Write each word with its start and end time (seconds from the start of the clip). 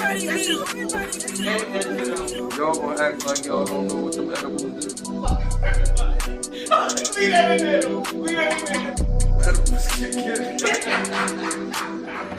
Y'all 0.00 0.08
gonna 2.74 3.02
act 3.02 3.26
like 3.26 3.44
y'all 3.44 3.66
don't 3.66 3.86
know 3.86 3.96
what 3.96 4.14
the 4.14 4.22
is. 4.24 5.00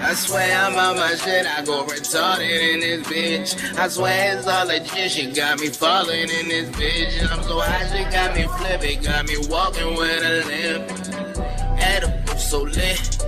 I 0.03 0.13
swear 0.15 0.58
I'm 0.58 0.76
on 0.76 0.97
my 0.97 1.13
shit, 1.13 1.46
I 1.46 1.63
go 1.63 1.83
retarded 1.83 2.74
in 2.74 2.79
this 2.79 3.08
bitch. 3.08 3.78
I 3.78 3.87
swear 3.89 4.37
it's 4.37 4.47
all 4.47 4.65
legit, 4.65 5.12
she 5.12 5.31
got 5.31 5.59
me 5.59 5.69
falling 5.69 6.29
in 6.29 6.47
this 6.47 6.69
bitch. 6.71 7.31
I'm 7.31 7.43
so 7.43 7.59
high, 7.59 7.85
she 7.96 8.03
got 8.12 8.35
me 8.35 8.47
flipping, 8.57 9.03
got 9.03 9.28
me 9.28 9.37
walking 9.49 9.96
with 9.96 10.23
a 10.23 10.43
limp. 10.47 10.89
Edible 11.79 12.37
so 12.37 12.63
lit, 12.63 13.21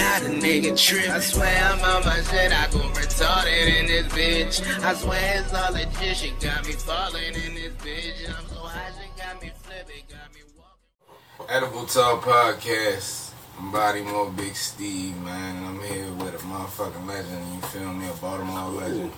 got 0.00 0.22
a 0.22 0.28
nigga 0.28 0.72
trip. 0.76 1.10
I 1.10 1.20
swear 1.20 1.56
I'm 1.64 1.80
on 1.80 2.04
my 2.04 2.20
shit, 2.22 2.52
I 2.52 2.68
go 2.70 2.78
retarded 2.96 3.80
in 3.80 3.86
this 3.86 4.06
bitch. 4.12 4.82
I 4.82 4.94
swear 4.94 5.42
it's 5.42 5.52
all 5.52 5.72
legit, 5.72 6.16
she 6.16 6.30
got 6.40 6.66
me 6.66 6.72
falling 6.72 7.34
in 7.34 7.54
this 7.54 7.74
bitch. 7.84 8.28
I'm 8.28 8.48
so 8.48 8.60
high, 8.60 8.90
she 8.96 9.08
got 9.20 9.42
me 9.42 9.52
flipping, 9.62 10.04
got 10.08 10.32
me 10.34 10.40
walking. 10.56 11.54
Edible 11.54 11.84
Talk 11.84 12.22
Podcast. 12.22 13.32
I'm 13.58 13.70
Body 13.72 14.00
More 14.00 14.30
Big 14.30 14.56
Steve, 14.56 15.16
man. 15.18 15.56
and 15.56 15.66
I'm 15.66 15.80
here 15.82 16.10
with 16.14 16.34
a 16.34 16.38
motherfucking 16.38 17.06
legend, 17.06 17.54
you 17.54 17.60
feel 17.68 17.92
me? 17.92 18.08
A 18.08 18.12
Baltimore 18.14 18.70
legend. 18.70 19.12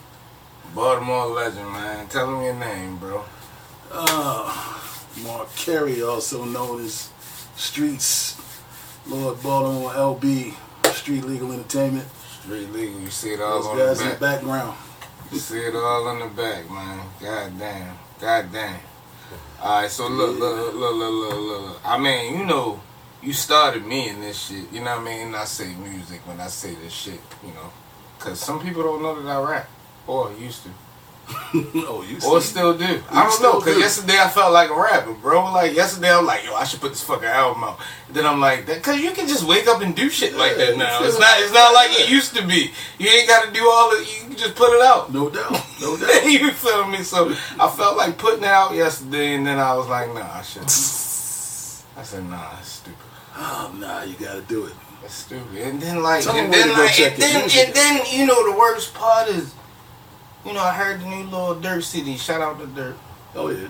Baltimore 0.75 1.27
legend, 1.27 1.70
man. 1.70 2.09
Tell 2.09 2.34
him 2.34 2.42
your 2.42 2.55
name, 2.55 2.97
bro. 2.97 3.25
Uh, 3.92 4.80
Mark 5.23 5.55
Carey, 5.55 6.03
also 6.03 6.45
known 6.45 6.84
as 6.84 7.11
Streets, 7.55 8.37
Lord 9.06 9.41
Baltimore 9.42 9.92
LB, 9.92 10.55
Street 10.92 11.24
Legal 11.24 11.52
Entertainment. 11.52 12.06
Street 12.41 12.73
legal, 12.73 13.00
you 13.00 13.10
see 13.10 13.34
it 13.34 13.41
all 13.41 13.62
Those 13.62 13.66
on 13.66 13.78
guys 13.78 13.98
the 13.98 14.05
in 14.05 14.10
the 14.10 14.16
background. 14.16 14.77
You 15.30 15.38
see 15.38 15.59
it 15.60 15.74
all 15.74 16.09
on 16.09 16.19
the 16.19 16.27
back, 16.27 16.69
man. 16.70 17.00
God 17.20 17.58
damn. 17.58 17.97
God 18.20 18.53
damn. 18.53 18.80
Alright, 19.61 19.91
so 19.91 20.08
look, 20.08 20.39
look, 20.39 20.56
look, 20.56 20.75
look, 20.75 20.94
look, 20.94 21.12
look, 21.12 21.62
look. 21.62 21.80
I 21.84 21.98
mean, 21.98 22.39
you 22.39 22.44
know, 22.44 22.80
you 23.22 23.33
started 23.33 23.86
me 23.86 24.08
in 24.08 24.20
this 24.20 24.39
shit. 24.39 24.72
You 24.72 24.80
know 24.80 24.97
what 24.98 25.08
I 25.08 25.25
mean? 25.25 25.34
I 25.34 25.44
say 25.44 25.75
music 25.77 26.27
when 26.27 26.41
I 26.41 26.48
say 26.48 26.75
this 26.75 26.92
shit, 26.92 27.20
you 27.42 27.50
know. 27.55 27.70
Cause 28.19 28.41
some 28.41 28.61
people 28.61 28.83
don't 28.83 29.02
know 29.02 29.20
that 29.20 29.28
I 29.28 29.42
rap. 29.42 29.69
Or 30.06 30.33
used 30.33 30.64
to. 30.64 30.70
oh, 31.88 32.05
you 32.08 32.19
Or 32.27 32.41
still 32.41 32.77
do. 32.77 33.02
I 33.11 33.25
don't 33.25 33.42
know, 33.42 33.61
cause 33.61 33.75
do. 33.75 33.80
yesterday 33.80 34.19
I 34.19 34.28
felt 34.28 34.52
like 34.52 34.70
a 34.70 34.75
rapper, 34.75 35.12
bro. 35.14 35.52
Like 35.52 35.74
yesterday 35.74 36.12
I'm 36.12 36.27
like, 36.27 36.44
yo, 36.44 36.55
I 36.55 36.64
should 36.64 36.80
put 36.80 36.91
this 36.91 37.02
fucking 37.02 37.28
album 37.28 37.64
out. 37.64 37.78
Then 38.11 38.27
I'm 38.27 38.41
like, 38.41 38.66
that, 38.66 38.83
cause 38.83 39.00
you 39.00 39.12
can 39.12 39.27
just 39.27 39.44
wake 39.44 39.66
up 39.66 39.80
and 39.80 39.97
do 39.97 40.11
shit 40.11 40.34
like 40.36 40.56
that 40.56 40.77
now. 40.77 41.02
It's 41.02 41.19
not, 41.19 41.41
it's 41.41 41.52
not 41.52 41.72
like 41.74 41.91
it 41.92 42.11
used 42.11 42.36
to 42.36 42.47
be. 42.47 42.70
You 42.98 43.08
ain't 43.08 43.28
got 43.28 43.47
to 43.47 43.52
do 43.52 43.69
all 43.69 43.92
of. 43.92 44.00
You 44.00 44.28
can 44.28 44.36
just 44.36 44.55
put 44.55 44.74
it 44.77 44.83
out. 44.83 45.12
No 45.12 45.30
doubt, 45.30 45.52
no 45.80 45.97
doubt. 46.00 46.24
you 46.27 46.50
feel 46.52 46.86
me? 46.89 47.02
So 47.02 47.30
I 47.58 47.69
felt 47.69 47.96
like 47.96 48.19
putting 48.19 48.44
it 48.44 48.50
out 48.50 48.74
yesterday, 48.74 49.34
and 49.34 49.46
then 49.46 49.58
I 49.58 49.74
was 49.74 49.89
like, 49.89 50.08
nah, 50.12 50.39
I 50.39 50.42
shouldn't. 50.42 50.69
I 51.96 52.02
said, 52.05 52.24
nah, 52.28 52.50
that's 52.55 52.69
stupid. 52.69 52.98
Oh, 53.36 53.74
nah, 53.78 54.02
you 54.02 54.14
gotta 54.14 54.42
do 54.42 54.67
it. 54.67 54.72
That's 55.00 55.14
stupid. 55.14 55.56
And 55.62 55.80
then 55.80 56.02
like, 56.02 56.24
Tell 56.24 56.36
and 56.36 56.52
then 56.52 56.70
like, 56.72 56.98
and 57.00 57.17
then, 57.20 57.42
and 57.42 57.74
then 57.74 58.00
you 58.11 58.27
know 58.27 58.50
the 58.50 58.56
worst 58.58 58.94
part 58.94 59.28
is, 59.28 59.52
you 60.45 60.53
know, 60.53 60.61
I 60.61 60.73
heard 60.75 61.01
the 61.01 61.07
new 61.07 61.25
little 61.25 61.55
Dirt 61.55 61.83
City. 61.85 62.17
Shout 62.17 62.41
out 62.41 62.59
to 62.61 62.67
Dirt. 62.67 62.97
Oh, 63.35 63.51
yeah. 63.51 63.69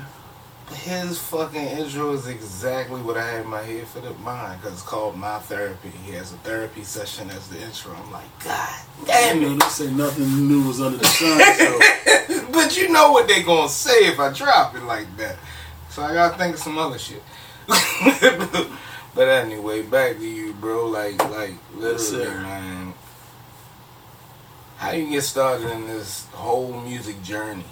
His 0.75 1.19
fucking 1.19 1.61
intro 1.61 2.13
is 2.13 2.27
exactly 2.29 3.03
what 3.03 3.19
I 3.19 3.27
had 3.29 3.41
in 3.43 3.51
my 3.51 3.61
head 3.63 3.87
for 3.89 4.01
the 4.01 4.15
mind 4.15 4.61
because 4.61 4.75
it's 4.79 4.83
called 4.83 5.17
My 5.19 5.39
Therapy. 5.41 5.91
He 6.07 6.13
has 6.13 6.33
a 6.33 6.37
therapy 6.39 6.83
session 6.83 7.29
as 7.31 7.49
the 7.49 7.61
intro. 7.61 7.93
I'm 7.95 8.11
like, 8.11 8.25
God 8.43 8.81
damn 9.07 9.43
You 9.43 9.49
know, 9.51 9.55
it. 9.57 9.61
they 9.61 9.67
say 9.69 9.91
nothing 9.91 10.49
new 10.49 10.67
was 10.67 10.81
under 10.81 10.97
the 10.97 11.05
sun, 11.05 11.41
so. 11.57 12.47
but 12.53 12.77
you 12.79 12.91
know 12.91 13.13
what 13.13 13.29
they 13.29 13.43
gonna 13.43 13.69
say 13.69 14.07
if 14.07 14.19
I 14.19 14.33
drop 14.33 14.75
it 14.75 14.85
like 14.85 15.15
that. 15.19 15.37
So 15.91 16.03
I 16.03 16.15
gotta 16.15 16.39
think 16.39 16.55
of 16.55 16.61
some 16.63 16.79
other 16.79 16.99
shit. 16.99 17.23
but 19.15 19.29
anyway, 19.29 19.83
back 19.83 20.17
to 20.17 20.27
you, 20.27 20.55
bro. 20.55 20.87
Like, 20.87 21.19
like 21.31 21.55
Yes, 21.79 22.11
literally, 22.13 22.25
sir. 22.27 22.41
man. 22.41 22.92
How 24.83 24.91
you 24.91 25.09
get 25.11 25.23
started 25.23 25.71
in 25.71 25.87
this 25.87 26.27
whole 26.33 26.81
music 26.81 27.23
journey? 27.23 27.63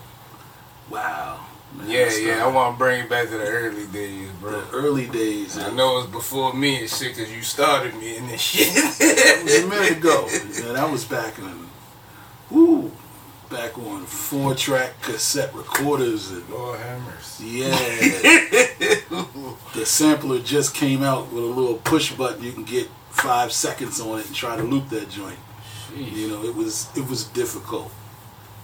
Wow. 0.89 1.45
Man, 1.75 1.91
Yeah, 1.91 2.09
yeah. 2.17 2.45
I 2.45 2.47
want 2.47 2.77
to 2.77 2.79
bring 2.79 3.01
it 3.01 3.11
back 3.11 3.29
to 3.31 3.37
the 3.37 3.49
early 3.49 3.89
days, 3.89 4.29
bro. 4.41 4.53
The 4.53 4.71
early 4.71 5.09
days. 5.09 5.59
I 5.59 5.73
know 5.73 5.99
it's 5.99 6.09
before 6.09 6.55
me 6.55 6.83
and 6.83 6.89
shit, 6.89 7.17
cause 7.17 7.29
you 7.29 7.43
started 7.43 7.97
me 7.97 8.17
in 8.17 8.29
this 8.29 8.41
shit. 8.41 8.73
was 9.43 9.59
a 9.59 9.67
minute 9.67 9.99
ago. 9.99 10.29
Yeah, 10.31 10.75
that 10.75 10.89
was 10.89 11.05
back 11.05 11.37
in, 11.41 11.67
woo, 12.49 12.93
back 13.51 13.77
on 13.77 14.07
four 14.07 14.55
track 14.55 15.03
cassette 15.03 15.53
recorders 15.53 16.31
and 16.31 16.49
Lord 16.49 16.79
hammers. 16.79 17.41
Yeah. 17.43 17.71
the 19.75 19.85
sampler 19.85 20.39
just 20.39 20.77
came 20.77 21.03
out 21.03 21.33
with 21.33 21.43
a 21.43 21.47
little 21.49 21.79
push 21.79 22.13
button. 22.13 22.45
You 22.45 22.53
can 22.53 22.63
get 22.63 22.87
five 23.11 23.51
seconds 23.51 23.99
on 23.99 24.21
it 24.21 24.27
and 24.27 24.35
try 24.37 24.57
to 24.57 24.63
loop 24.63 24.91
that 24.91 25.11
joint. 25.11 25.41
You 25.97 26.29
know, 26.29 26.45
it 26.45 26.55
was 26.55 26.89
it 26.97 27.09
was 27.09 27.25
difficult, 27.25 27.91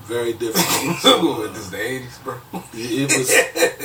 very 0.07 0.33
difficult. 0.33 0.97
So, 0.99 1.47
this 1.49 1.59
is 1.59 1.71
the 1.71 1.77
'80s, 1.79 2.25
bro. 2.25 2.35
it 2.75 3.13
was 3.17 3.31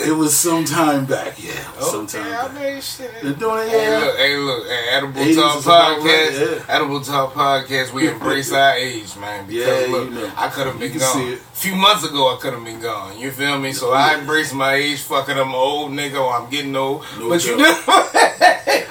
it 0.08 0.16
was 0.16 0.36
some 0.38 0.66
time 0.66 1.06
back. 1.06 1.42
Yeah, 1.44 1.54
some 1.80 2.08
time 2.08 2.22
Okay, 2.28 2.34
I 2.36 2.48
back. 2.48 2.54
mean, 2.62 2.82
shit. 2.82 3.12
They're 3.22 3.34
doing 3.34 3.68
it. 3.68 3.70
Hey, 3.70 3.98
look, 4.00 4.18
hey, 4.18 4.38
look, 4.38 4.68
hey, 4.68 4.90
Edible 4.92 5.36
Talk 5.36 5.64
Podcast, 5.64 6.04
right, 6.04 6.58
yeah. 6.68 6.76
Edible 6.76 7.02
Talk 7.02 7.34
Podcast, 7.34 7.94
we 7.94 8.08
embrace 8.08 8.52
our 8.54 8.74
age, 8.76 9.16
man. 9.18 9.48
Because, 9.48 9.88
Yeah, 9.88 9.92
look, 9.92 10.10
you 10.10 10.16
know. 10.16 10.32
I 10.38 10.50
could 10.50 10.68
have 10.68 10.80
been 10.80 10.98
gone. 10.98 11.34
A 11.34 11.38
few 11.62 11.76
months 11.76 12.04
ago, 12.04 12.34
I 12.36 12.40
could 12.40 12.54
have 12.54 12.64
been 12.64 12.80
gone. 12.80 13.18
You 13.20 13.32
feel 13.32 13.60
me? 13.60 13.74
So 13.74 13.92
I 13.92 14.16
embrace 14.18 14.54
my 14.54 14.74
age, 14.76 15.00
fucking 15.02 15.38
I'm 15.38 15.50
an 15.50 15.56
old 15.56 15.92
nigga 15.92 16.20
or 16.20 16.34
I'm 16.34 16.50
getting 16.50 16.76
old. 16.76 17.04
No 17.20 17.30
but 17.30 17.46
you 17.46 17.58
know, 17.58 17.66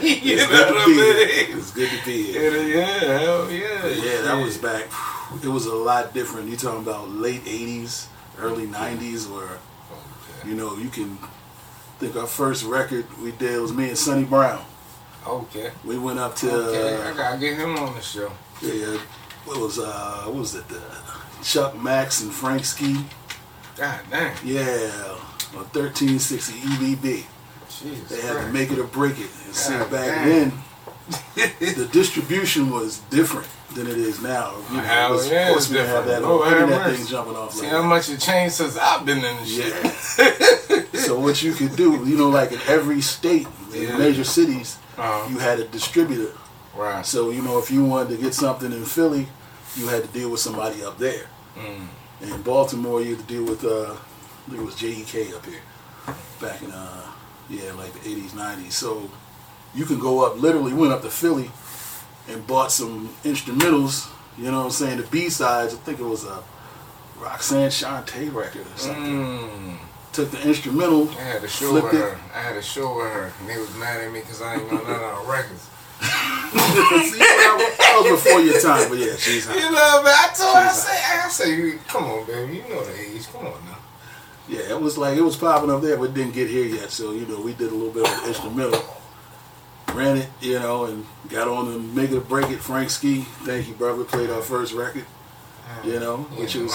you 0.00 0.36
It's 0.36 0.42
know 0.42 0.48
good 0.48 0.74
what 0.74 0.84
to 0.84 0.86
be 0.86 0.94
here. 0.94 1.14
I 1.14 1.48
mean? 1.48 1.58
It's 1.58 1.70
good 1.72 1.90
to 1.90 2.04
be 2.06 2.22
here. 2.32 2.56
Yeah, 2.56 2.76
yeah, 3.02 3.18
hell 3.18 3.50
yeah. 3.50 3.86
Yeah, 3.86 4.20
that 4.22 4.42
was 4.42 4.56
back. 4.58 4.86
It 5.42 5.48
was 5.48 5.66
a 5.66 5.74
lot 5.74 6.12
different. 6.12 6.48
You 6.48 6.56
talking 6.56 6.82
about 6.82 7.10
late 7.10 7.44
'80s, 7.44 8.06
early 8.38 8.66
'90s, 8.66 9.30
where 9.30 9.58
you 10.44 10.54
know 10.54 10.76
you 10.76 10.88
can 10.88 11.18
think 11.98 12.16
our 12.16 12.26
first 12.26 12.64
record 12.64 13.04
we 13.22 13.32
did 13.32 13.60
was 13.60 13.72
me 13.72 13.88
and 13.88 13.98
Sonny 13.98 14.24
Brown. 14.24 14.64
Okay. 15.26 15.70
We 15.84 15.98
went 15.98 16.18
up 16.18 16.34
to 16.36 16.50
Okay, 16.50 16.96
I 17.02 17.10
uh, 17.10 17.14
gotta 17.14 17.38
get 17.38 17.58
him 17.58 17.76
on 17.76 17.94
the 17.94 18.00
show. 18.00 18.32
yeah, 18.62 18.72
yeah, 18.72 18.98
what 19.44 19.58
was 19.58 19.78
uh 19.78 20.22
what 20.24 20.36
was 20.36 20.54
it 20.54 20.66
the 20.68 20.82
Chuck 21.42 21.78
Max 21.80 22.22
and 22.22 22.32
Frank 22.32 22.64
Ski 22.64 23.04
God 23.76 24.00
damn. 24.10 24.34
yeah 24.44 25.16
on 25.54 25.64
1360 25.72 26.52
EBB. 26.60 27.24
Jesus 27.68 28.08
They 28.08 28.20
had 28.26 28.46
to 28.46 28.52
make 28.52 28.70
it 28.70 28.78
or 28.78 28.84
break 28.84 29.18
it. 29.18 29.30
And 29.46 29.54
see 29.54 29.72
back 29.78 29.90
damn. 29.90 30.28
then 30.28 30.52
the 31.34 31.88
distribution 31.92 32.70
was 32.70 32.98
different 33.10 33.48
than 33.74 33.86
it 33.86 33.96
is 33.96 34.20
now. 34.20 34.54
You 34.70 34.76
know, 34.78 34.82
Hell 34.82 35.10
was, 35.12 35.30
yeah, 35.30 35.54
it's 35.54 35.68
didn't 35.68 35.86
have 35.86 36.04
different. 36.04 36.22
that 36.22 36.28
little 36.28 36.42
internet 36.42 36.96
thing 36.96 37.06
jumping 37.06 37.36
off 37.36 37.54
See 37.54 37.62
like 37.62 37.70
how 37.70 37.82
much 37.82 38.08
it 38.10 38.20
changed 38.20 38.54
since 38.56 38.76
I've 38.76 39.06
been 39.06 39.18
in 39.18 39.36
the 39.36 39.44
shit. 39.44 39.72
Yeah. 40.94 41.00
so 41.00 41.18
what 41.20 41.42
you 41.42 41.52
could 41.52 41.76
do, 41.76 42.04
you 42.04 42.16
know, 42.16 42.28
like 42.28 42.52
in 42.52 42.58
every 42.66 43.00
state, 43.00 43.46
in 43.74 43.82
Yeah. 43.82 43.96
major 43.98 44.24
cities, 44.24 44.76
Uh-huh. 44.98 45.28
you 45.30 45.38
had 45.38 45.60
a 45.60 45.64
distributor. 45.68 46.32
Right. 46.76 47.04
So 47.06 47.30
you 47.30 47.42
know, 47.42 47.58
if 47.58 47.70
you 47.70 47.84
wanted 47.84 48.16
to 48.16 48.22
get 48.22 48.34
something 48.34 48.72
in 48.72 48.84
Philly, 48.84 49.28
you 49.76 49.86
had 49.88 50.02
to 50.02 50.08
deal 50.08 50.30
with 50.30 50.40
somebody 50.40 50.82
up 50.84 50.98
there. 50.98 51.26
Mm. 51.56 51.88
In 52.22 52.42
Baltimore, 52.42 53.00
you 53.02 53.16
had 53.16 53.26
to 53.26 53.34
deal 53.34 53.44
with 53.44 53.64
uh, 53.64 53.92
I 53.94 54.50
think 54.50 54.62
it 54.62 54.64
was 54.64 54.74
JEK 54.74 55.34
up 55.36 55.44
here, 55.46 55.62
back 56.40 56.60
in 56.62 56.70
uh, 56.72 57.02
yeah, 57.48 57.72
like 57.74 57.92
the 57.92 58.00
'80s, 58.00 58.30
'90s. 58.32 58.72
So 58.72 59.10
you 59.74 59.84
can 59.84 59.98
go 59.98 60.24
up. 60.26 60.40
Literally, 60.40 60.72
went 60.72 60.92
up 60.92 61.02
to 61.02 61.10
Philly 61.10 61.50
and 62.28 62.46
bought 62.46 62.72
some 62.72 63.08
instrumentals. 63.24 64.08
You 64.38 64.50
know 64.50 64.58
what 64.58 64.64
I'm 64.66 64.70
saying? 64.70 64.98
The 64.98 65.06
B 65.06 65.28
sides. 65.28 65.74
I 65.74 65.76
think 65.78 66.00
it 66.00 66.04
was 66.04 66.24
a 66.24 66.42
Roxanne 67.18 67.70
Shante 67.70 68.32
record 68.32 68.62
or 68.66 68.78
something. 68.78 69.04
Mm. 69.04 69.76
Took 70.12 70.30
the 70.32 70.42
instrumental, 70.48 71.08
I 71.10 71.22
had 71.22 71.44
a 71.44 71.48
show 71.48 71.74
with 71.74 71.92
it. 71.94 72.00
her. 72.00 72.18
I 72.34 72.42
had 72.42 72.56
a 72.56 72.62
show 72.62 72.96
with 72.96 73.12
her, 73.12 73.32
and 73.40 73.48
they 73.48 73.58
was 73.58 73.72
mad 73.76 74.00
at 74.00 74.12
me 74.12 74.20
because 74.20 74.42
I 74.42 74.54
ain't 74.54 74.72
know 74.72 74.78
none 74.78 74.90
of 74.90 75.24
her 75.24 75.30
records. 75.30 75.68
See, 76.00 77.18
that, 77.18 78.00
was 78.02 78.22
before 78.24 78.40
your 78.40 78.60
time, 78.60 78.88
but 78.88 78.98
yeah, 78.98 79.14
she's 79.16 79.46
hot. 79.46 79.54
You 79.54 79.70
know, 79.70 80.00
but 80.02 80.12
I 80.12 80.30
told 80.34 80.56
her, 80.56 80.62
I 80.62 80.72
say, 80.72 80.98
I 81.24 81.28
say, 81.28 81.56
you- 81.56 81.78
come 81.86 82.04
on, 82.04 82.26
baby, 82.26 82.56
you 82.56 82.62
know 82.62 82.82
the 82.82 82.98
age, 82.98 83.26
come 83.30 83.46
on 83.46 83.64
now. 83.66 83.76
Yeah, 84.48 84.70
it 84.70 84.80
was 84.80 84.98
like 84.98 85.16
it 85.16 85.20
was 85.20 85.36
popping 85.36 85.70
up 85.70 85.80
there, 85.82 85.96
but 85.96 86.12
didn't 86.12 86.32
get 86.34 86.48
here 86.48 86.64
yet. 86.64 86.90
So 86.90 87.12
you 87.12 87.26
know, 87.26 87.40
we 87.40 87.52
did 87.52 87.70
a 87.70 87.74
little 87.74 87.92
bit 87.92 88.08
of 88.08 88.26
instrumental, 88.26 88.82
ran 89.94 90.16
it, 90.18 90.28
you 90.40 90.58
know, 90.58 90.84
and 90.84 91.04
got 91.28 91.48
on 91.48 91.72
the 91.72 91.78
make 91.78 92.10
it 92.10 92.16
or 92.16 92.20
break 92.20 92.50
it. 92.50 92.60
Frank 92.60 92.90
Ski, 92.90 93.22
thank 93.44 93.68
you, 93.68 93.74
brother. 93.74 94.04
Played 94.04 94.30
our 94.30 94.42
first 94.42 94.72
record, 94.72 95.04
you 95.84 96.00
know, 96.00 96.18
which 96.38 96.54
was 96.54 96.72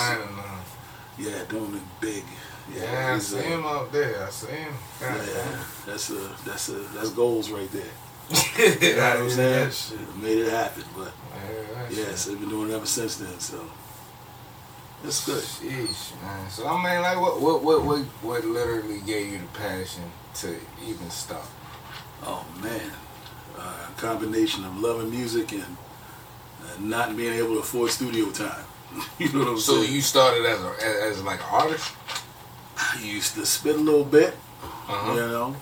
yeah, 1.18 1.44
doing 1.50 1.76
it 1.76 1.82
big. 2.02 2.24
Yeah, 2.74 2.82
Yeah, 2.84 3.16
I 3.16 3.20
see 3.20 3.40
uh, 3.40 3.42
him 3.42 3.66
out 3.66 3.92
there. 3.92 4.26
I 4.26 4.30
see 4.30 4.48
him. 4.48 4.74
God 5.00 5.22
yeah, 5.28 5.64
that's 5.86 6.10
a 6.10 6.30
that's 6.46 6.70
a 6.70 6.80
that's 6.96 7.10
goals 7.12 7.50
right 7.50 7.72
there. 7.72 7.84
You 8.82 8.96
know 8.96 9.04
what 9.04 9.18
I'm 9.18 9.30
saying? 9.30 10.00
Made 10.22 10.40
it 10.40 10.52
happen, 10.52 10.84
but 10.96 11.14
Yeah, 11.32 11.84
that 11.84 11.92
yes, 11.92 12.26
they've 12.26 12.40
been 12.40 12.50
doing 12.50 12.72
it 12.72 12.74
ever 12.76 12.86
since 12.86 13.18
then. 13.18 13.40
So 13.40 13.60
It's 15.04 15.24
good. 15.26 15.44
Sheesh, 15.44 16.20
man. 16.24 16.50
So 16.50 16.68
I 16.68 16.74
mean, 16.84 17.02
like, 17.04 17.22
what, 17.22 17.40
what, 17.40 17.64
what, 17.64 17.86
what, 17.86 18.00
what 18.24 18.46
literally 18.46 19.00
gave 19.02 19.32
you 19.32 19.38
the 19.40 19.60
passion 19.60 20.04
to 20.36 20.60
even 20.84 21.10
start? 21.12 21.46
Oh 22.24 22.44
man, 22.62 22.92
uh, 23.58 23.88
combination 23.98 24.66
of 24.66 24.80
loving 24.80 25.10
music 25.10 25.52
and 25.54 25.64
uh, 25.64 26.68
not 26.80 27.16
being 27.16 27.34
able 27.34 27.56
to 27.56 27.60
afford 27.60 27.92
studio 27.92 28.30
time. 28.32 28.66
you 29.20 29.32
know 29.34 29.40
what 29.40 29.48
I'm 29.50 29.58
So 29.58 29.74
saying? 29.74 29.86
So 29.88 29.92
you 29.92 30.02
started 30.02 30.46
as 30.46 30.62
a, 30.62 30.70
as, 30.86 31.18
as 31.18 31.24
like 31.24 31.40
an 31.40 31.48
artist? 31.52 31.92
I 32.78 33.02
used 33.04 33.36
to 33.36 33.46
spit 33.46 33.76
a 33.76 33.80
little 33.80 34.04
bit. 34.06 34.36
Uh-huh. 34.64 35.14
You 35.14 35.20
know, 35.20 35.56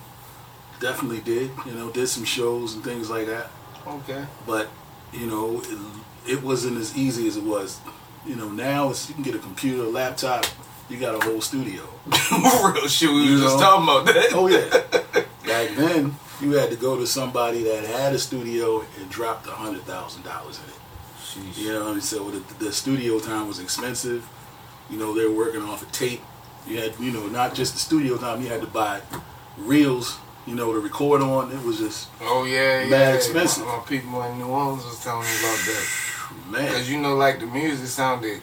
definitely 0.79 1.21
did. 1.21 1.51
You 1.65 1.73
know, 1.73 1.89
did 1.89 2.07
some 2.07 2.25
shows 2.25 2.75
and 2.75 2.83
things 2.83 3.09
like 3.09 3.27
that. 3.27 3.49
Okay. 3.87 4.25
But 4.45 4.69
you 5.11 5.27
know, 5.27 5.61
it, 5.61 6.31
it 6.33 6.43
wasn't 6.43 6.77
as 6.77 6.97
easy 6.97 7.27
as 7.27 7.37
it 7.37 7.43
was. 7.43 7.79
You 8.25 8.35
know, 8.35 8.49
now 8.49 8.89
it's, 8.89 9.09
you 9.09 9.15
can 9.15 9.23
get 9.23 9.35
a 9.35 9.39
computer, 9.39 9.83
a 9.83 9.87
laptop. 9.87 10.45
You 10.89 10.97
got 10.97 11.15
a 11.15 11.25
whole 11.25 11.41
studio. 11.41 11.83
Real 12.31 12.87
shit. 12.87 13.09
We 13.09 13.23
You 13.25 13.35
were 13.35 13.41
just 13.41 13.59
talking 13.59 13.83
about 13.83 14.05
that. 14.05 14.29
Oh 14.33 14.47
yeah. 14.47 15.23
Back 15.47 15.75
then, 15.75 16.15
you 16.43 16.51
had 16.53 16.69
to 16.71 16.75
go 16.75 16.97
to 16.97 17.07
somebody 17.07 17.63
that 17.63 17.85
had 17.85 18.13
a 18.13 18.19
studio 18.19 18.83
and 18.99 19.09
dropped 19.09 19.47
a 19.47 19.51
hundred 19.51 19.81
thousand 19.83 20.23
dollars 20.23 20.59
in 20.59 20.65
it. 20.69 20.79
Sheesh. 21.53 21.57
You 21.63 21.73
know, 21.73 21.91
and 21.93 22.03
so 22.03 22.29
the, 22.29 22.41
the 22.65 22.71
studio 22.71 23.19
time 23.19 23.47
was 23.47 23.59
expensive. 23.59 24.27
You 24.89 24.97
know, 24.97 25.13
they 25.15 25.25
were 25.25 25.35
working 25.35 25.61
off 25.63 25.81
a 25.87 25.91
tape. 25.91 26.21
You 26.67 26.79
had, 26.79 26.93
you 26.99 27.11
know, 27.11 27.27
not 27.27 27.55
just 27.55 27.73
the 27.73 27.79
studio 27.79 28.17
time. 28.17 28.41
You 28.41 28.47
had 28.47 28.61
to 28.61 28.67
buy 28.67 29.01
reels, 29.57 30.17
you 30.45 30.55
know, 30.55 30.71
to 30.73 30.79
record 30.79 31.21
on. 31.21 31.51
It 31.51 31.63
was 31.63 31.79
just 31.79 32.09
Oh 32.21 32.45
yeah, 32.45 32.85
Mad 32.89 33.09
yeah. 33.09 33.13
expensive. 33.13 33.65
My, 33.65 33.77
my 33.77 33.83
people 33.83 34.21
in 34.23 34.37
New 34.37 34.45
Orleans 34.47 34.83
was 34.85 35.03
telling 35.03 35.23
me 35.25 35.39
about 35.39 35.59
that. 35.65 35.89
man. 36.51 36.73
Cause 36.73 36.89
you 36.89 36.99
know, 37.01 37.15
like 37.15 37.39
the 37.39 37.45
music 37.47 37.87
sounded, 37.87 38.41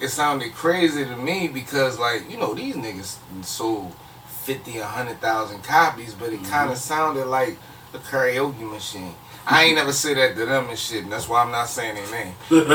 it 0.00 0.08
sounded 0.08 0.52
crazy 0.54 1.04
to 1.04 1.16
me 1.16 1.48
because 1.48 1.98
like 1.98 2.30
you 2.30 2.36
know 2.36 2.54
these 2.54 2.74
niggas 2.76 3.16
sold 3.44 3.94
fifty, 4.48 4.78
a 4.78 4.86
hundred 4.86 5.20
thousand 5.20 5.62
copies, 5.62 6.14
but 6.14 6.32
it 6.32 6.42
kind 6.44 6.70
of 6.70 6.78
sounded 6.78 7.26
like 7.26 7.58
a 7.92 7.98
karaoke 7.98 8.60
machine. 8.60 9.14
I 9.46 9.64
ain't 9.64 9.74
never 9.74 9.92
said 9.92 10.16
that 10.16 10.36
to 10.36 10.46
them 10.46 10.70
and 10.70 10.78
shit, 10.78 11.02
and 11.02 11.12
that's 11.12 11.28
why 11.28 11.42
I'm 11.42 11.50
not 11.50 11.68
saying 11.68 11.96
their 11.96 12.10
name. 12.10 12.32
but 12.48 12.70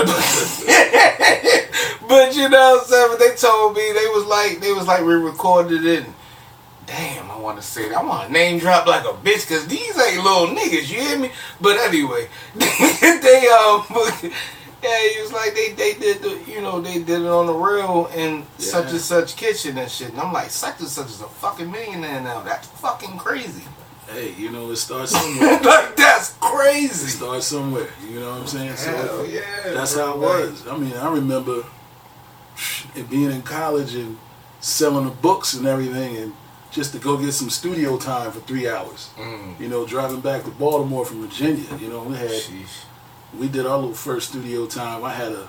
you 2.35 2.47
know 2.47 2.75
what 2.75 2.81
I'm 2.81 2.87
saying? 2.87 3.07
But 3.09 3.17
they 3.17 3.33
told 3.35 3.75
me 3.75 3.91
they 3.91 4.05
was 4.05 4.27
like 4.27 4.59
they 4.61 4.71
was 4.71 4.85
like 4.85 5.01
we 5.01 5.15
recorded 5.15 5.83
it. 5.83 6.03
And, 6.03 6.13
Damn, 6.85 7.31
I 7.31 7.39
want 7.39 7.57
to 7.57 7.63
say 7.63 7.89
that. 7.89 7.97
I 7.97 8.03
want 8.03 8.27
to 8.27 8.33
name 8.33 8.59
drop 8.59 8.85
like 8.85 9.05
a 9.05 9.13
bitch 9.13 9.47
because 9.47 9.65
these 9.65 9.97
ain't 9.97 10.23
little 10.23 10.45
niggas. 10.47 10.91
You 10.91 11.01
hear 11.01 11.17
me? 11.17 11.31
But 11.59 11.77
anyway, 11.77 12.27
they 12.53 13.47
um, 13.49 13.83
yeah, 14.83 15.09
he 15.15 15.21
was 15.21 15.31
like 15.31 15.53
they 15.55 15.69
they 15.71 15.93
did 15.93 16.21
the 16.21 16.51
you 16.51 16.61
know 16.61 16.81
they 16.81 16.99
did 16.99 17.21
it 17.21 17.27
on 17.27 17.45
the 17.47 17.53
real 17.53 18.07
in 18.15 18.45
such 18.57 18.91
and 18.91 18.99
such 18.99 19.35
kitchen 19.35 19.77
and 19.77 19.89
shit. 19.89 20.09
And 20.11 20.19
I'm 20.19 20.33
like, 20.33 20.49
such 20.49 20.79
and 20.79 20.87
such 20.87 21.07
is 21.07 21.21
a 21.21 21.27
fucking 21.27 21.71
millionaire 21.71 22.21
now. 22.21 22.41
That's 22.41 22.67
fucking 22.67 23.17
crazy. 23.17 23.63
hey, 24.09 24.33
you 24.37 24.51
know, 24.51 24.69
it 24.71 24.75
starts 24.77 25.11
somewhere. 25.19 25.59
like 25.61 25.95
that's 25.95 26.31
it 26.31 26.39
crazy. 26.41 27.07
starts 27.07 27.47
somewhere. 27.47 27.89
You 28.09 28.19
know 28.19 28.31
what 28.31 28.41
I'm 28.41 28.47
saying? 28.47 28.75
So 28.75 28.91
Hell 28.95 29.25
yeah. 29.25 29.41
that's 29.73 29.95
how 29.95 30.13
it 30.13 30.19
was. 30.19 30.67
I 30.67 30.77
mean, 30.77 30.93
I 30.93 31.11
remember 31.13 31.63
it 32.95 33.09
being 33.09 33.31
in 33.31 33.41
college 33.41 33.95
and 33.95 34.17
selling 34.59 35.05
the 35.05 35.11
books 35.11 35.53
and 35.53 35.65
everything, 35.65 36.17
and 36.17 36.33
just 36.71 36.91
to 36.93 36.99
go 36.99 37.17
get 37.17 37.31
some 37.33 37.49
studio 37.49 37.97
time 37.97 38.31
for 38.31 38.39
three 38.41 38.67
hours. 38.69 39.09
Mm. 39.17 39.59
You 39.59 39.67
know, 39.67 39.85
driving 39.85 40.21
back 40.21 40.43
to 40.43 40.51
Baltimore 40.51 41.05
from 41.05 41.21
Virginia. 41.27 41.65
You 41.79 41.89
know, 41.89 42.03
we 42.03 42.15
had 42.15 42.29
Sheesh. 42.29 42.85
We 43.37 43.47
did 43.47 43.65
our 43.65 43.77
little 43.77 43.93
first 43.93 44.29
studio 44.29 44.65
time. 44.65 45.03
I 45.03 45.13
had 45.13 45.31
a 45.31 45.47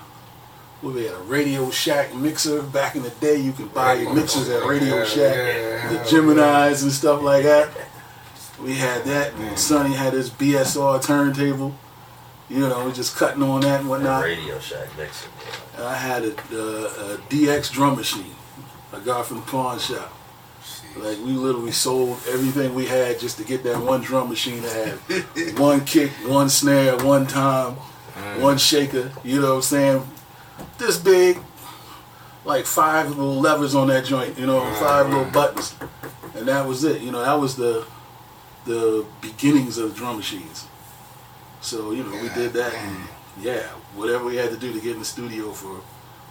we 0.81 1.05
had 1.05 1.15
a 1.15 1.19
Radio 1.19 1.71
Shack 1.71 2.13
mixer 2.13 2.61
back 2.61 2.95
in 2.95 3.03
the 3.03 3.09
day. 3.09 3.37
You 3.37 3.53
could 3.53 3.73
buy 3.73 3.93
your 3.93 4.13
mixers 4.13 4.49
at 4.49 4.65
Radio 4.65 5.03
Shack, 5.03 5.35
yeah, 5.35 5.93
the. 5.93 6.09
Gemini's 6.09 6.83
and 6.83 6.91
stuff 6.91 7.21
like 7.21 7.43
that. 7.43 7.69
We 8.61 8.75
had 8.75 9.03
that. 9.05 9.33
Mm. 9.33 9.57
Sonny 9.57 9.95
had 9.95 10.13
his 10.13 10.29
BSR 10.29 11.03
turntable. 11.03 11.75
You 12.49 12.59
know, 12.59 12.85
we 12.85 12.91
just 12.91 13.15
cutting 13.15 13.41
on 13.41 13.61
that 13.61 13.81
and 13.81 13.89
whatnot. 13.89 14.23
Radio 14.23 14.59
Shack 14.59 14.95
mixer. 14.97 15.29
I 15.79 15.95
had 15.95 16.23
a, 16.23 16.31
uh, 16.31 17.15
a 17.15 17.17
DX 17.29 17.71
drum 17.71 17.95
machine 17.95 18.35
I 18.93 18.99
got 18.99 19.25
from 19.25 19.37
the 19.37 19.43
pawn 19.43 19.79
shop. 19.79 20.13
Like 20.97 21.17
we 21.19 21.31
literally 21.33 21.73
sold 21.73 22.17
everything 22.29 22.73
we 22.73 22.85
had 22.85 23.19
just 23.19 23.37
to 23.37 23.43
get 23.43 23.63
that 23.63 23.81
one 23.81 24.01
drum 24.01 24.29
machine 24.29 24.61
to 24.61 24.69
have 24.69 25.59
one 25.59 25.83
kick, 25.83 26.11
one 26.25 26.49
snare, 26.49 26.95
one 26.97 27.27
tom, 27.27 27.75
mm. 28.13 28.39
one 28.39 28.57
shaker. 28.57 29.11
You 29.23 29.41
know 29.41 29.49
what 29.49 29.55
I'm 29.55 29.61
saying? 29.61 30.07
This 30.77 30.97
big, 30.97 31.37
like 32.45 32.65
five 32.65 33.09
little 33.09 33.41
levers 33.41 33.75
on 33.75 33.87
that 33.89 34.05
joint. 34.05 34.39
You 34.39 34.45
know, 34.45 34.61
mm. 34.61 34.79
five 34.79 35.09
little 35.09 35.25
buttons, 35.25 35.75
and 36.33 36.47
that 36.47 36.65
was 36.65 36.83
it. 36.85 37.01
You 37.01 37.11
know, 37.11 37.21
that 37.21 37.39
was 37.39 37.57
the 37.57 37.85
the 38.65 39.05
beginnings 39.21 39.77
of 39.77 39.93
the 39.93 39.95
drum 39.95 40.15
machines. 40.15 40.65
So 41.59 41.91
you 41.91 42.03
know, 42.03 42.21
we 42.21 42.29
did 42.29 42.53
that, 42.53 42.73
and 42.73 43.07
yeah, 43.41 43.63
whatever 43.95 44.23
we 44.23 44.37
had 44.37 44.49
to 44.51 44.57
do 44.57 44.71
to 44.71 44.79
get 44.79 44.93
in 44.93 44.99
the 44.99 45.05
studio 45.05 45.51
for 45.51 45.81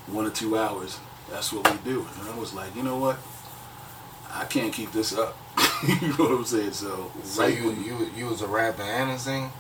one 0.07 0.27
or 0.27 0.31
two 0.31 0.57
hours, 0.57 0.99
that's 1.31 1.53
what 1.53 1.71
we 1.71 1.77
do. 1.91 2.07
And 2.21 2.31
I 2.31 2.39
was 2.39 2.55
like, 2.55 2.75
you 2.75 2.83
know 2.83 2.97
what? 2.97 3.19
I 4.35 4.45
can't 4.45 4.73
keep 4.73 4.93
this 4.93 5.17
up. 5.17 5.37
you 5.87 6.09
know 6.09 6.15
what 6.25 6.31
I'm 6.33 6.45
saying? 6.45 6.73
So, 6.73 7.11
So 7.23 7.43
right 7.43 7.57
you, 7.57 7.67
when- 7.69 7.85
you 7.85 8.11
you 8.17 8.27
was 8.27 8.43
a 8.43 8.47
rapper 8.47 8.83
and 8.83 9.11
a 9.13 9.19
singer? 9.19 9.51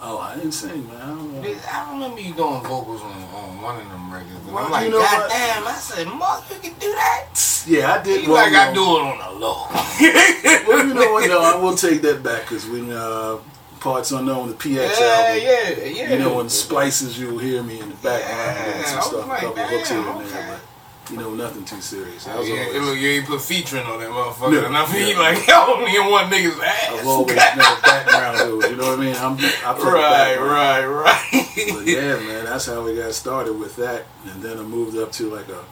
oh, 0.00 0.18
I 0.18 0.36
didn't 0.36 0.52
sing, 0.52 0.86
man. 0.86 0.96
I 1.00 1.06
don't 1.08 1.42
know. 1.42 1.54
I 1.72 1.92
remember 1.92 2.20
you 2.20 2.32
doing 2.32 2.60
vocals 2.62 3.02
on, 3.02 3.10
on 3.34 3.60
one 3.60 3.80
of 3.80 3.88
them 3.88 4.12
records. 4.12 4.46
Well, 4.46 4.58
I'm 4.58 4.70
like, 4.70 4.86
you 4.86 4.92
God 4.92 5.18
what? 5.22 5.28
damn, 5.30 5.66
I 5.66 5.72
said, 5.72 6.06
Mark, 6.06 6.44
you 6.50 6.56
can 6.60 6.78
do 6.78 6.92
that? 6.94 7.64
Yeah, 7.66 7.94
I 7.94 8.02
did. 8.04 8.20
He 8.22 8.28
well, 8.30 8.36
like, 8.44 8.54
I 8.54 8.72
do 8.72 8.80
it 8.80 9.02
on 9.02 9.18
the 9.18 9.40
low. 9.40 9.66
Well, 10.68 10.86
you 10.86 10.94
know 10.94 11.12
what? 11.12 11.28
No, 11.28 11.40
I 11.40 11.56
will 11.56 11.74
take 11.74 12.02
that 12.02 12.22
back 12.22 12.42
because 12.42 12.66
when 12.66 12.92
uh, 12.92 13.38
parts 13.80 14.12
unknown, 14.12 14.48
the 14.48 14.54
PX 14.54 14.76
yeah, 15.00 15.06
album, 15.06 15.42
yeah, 15.42 15.84
yeah. 16.04 16.12
you 16.12 16.18
know, 16.18 16.36
when 16.36 16.48
splices, 16.50 17.18
you'll 17.18 17.38
hear 17.38 17.62
me 17.62 17.80
in 17.80 17.88
the 17.88 17.94
background 17.96 18.58
doing 18.64 18.76
Yeah, 18.80 18.84
some 18.84 19.02
stuff, 19.02 19.28
like, 19.28 19.42
a 19.42 19.46
couple 19.46 19.64
hooks 19.64 19.88
here 19.88 19.98
and 19.98 20.20
there, 20.28 20.46
but 20.50 20.60
you 21.10 21.16
know, 21.16 21.34
nothing 21.34 21.64
too 21.64 21.80
serious. 21.80 22.26
Oh, 22.28 22.38
was 22.38 22.48
yeah, 22.48 22.64
always, 22.66 22.82
look, 22.82 22.98
you 22.98 23.08
ain't 23.08 23.26
put 23.26 23.40
featuring 23.40 23.84
on 23.86 23.98
that 24.00 24.10
motherfucker. 24.10 24.52
No, 24.52 24.66
and 24.66 24.76
I 24.76 24.92
mean, 24.92 25.08
yeah. 25.16 25.18
like, 25.18 25.38
I 25.48 25.66
don't 25.66 26.10
want 26.10 26.32
niggas' 26.32 26.60
ass. 26.62 27.00
I've 27.00 27.06
always 27.06 27.34
been 27.34 27.38
a 27.38 27.80
background 27.82 28.38
dude. 28.38 28.70
You 28.70 28.76
know 28.76 28.90
what 28.90 28.98
I 28.98 29.02
mean? 29.02 29.16
I'm, 29.16 29.32
I 29.38 29.74
play 29.78 29.92
right, 29.92 30.36
right, 30.38 30.84
right. 30.86 31.46
But 31.74 31.86
yeah, 31.86 32.16
man, 32.16 32.44
that's 32.44 32.66
how 32.66 32.82
we 32.84 32.94
got 32.96 33.12
started 33.14 33.54
with 33.54 33.76
that, 33.76 34.04
and 34.26 34.42
then 34.42 34.58
I 34.58 34.62
moved 34.62 34.96
up 34.96 35.12
to 35.12 35.30
like 35.34 35.48
a 35.48 35.64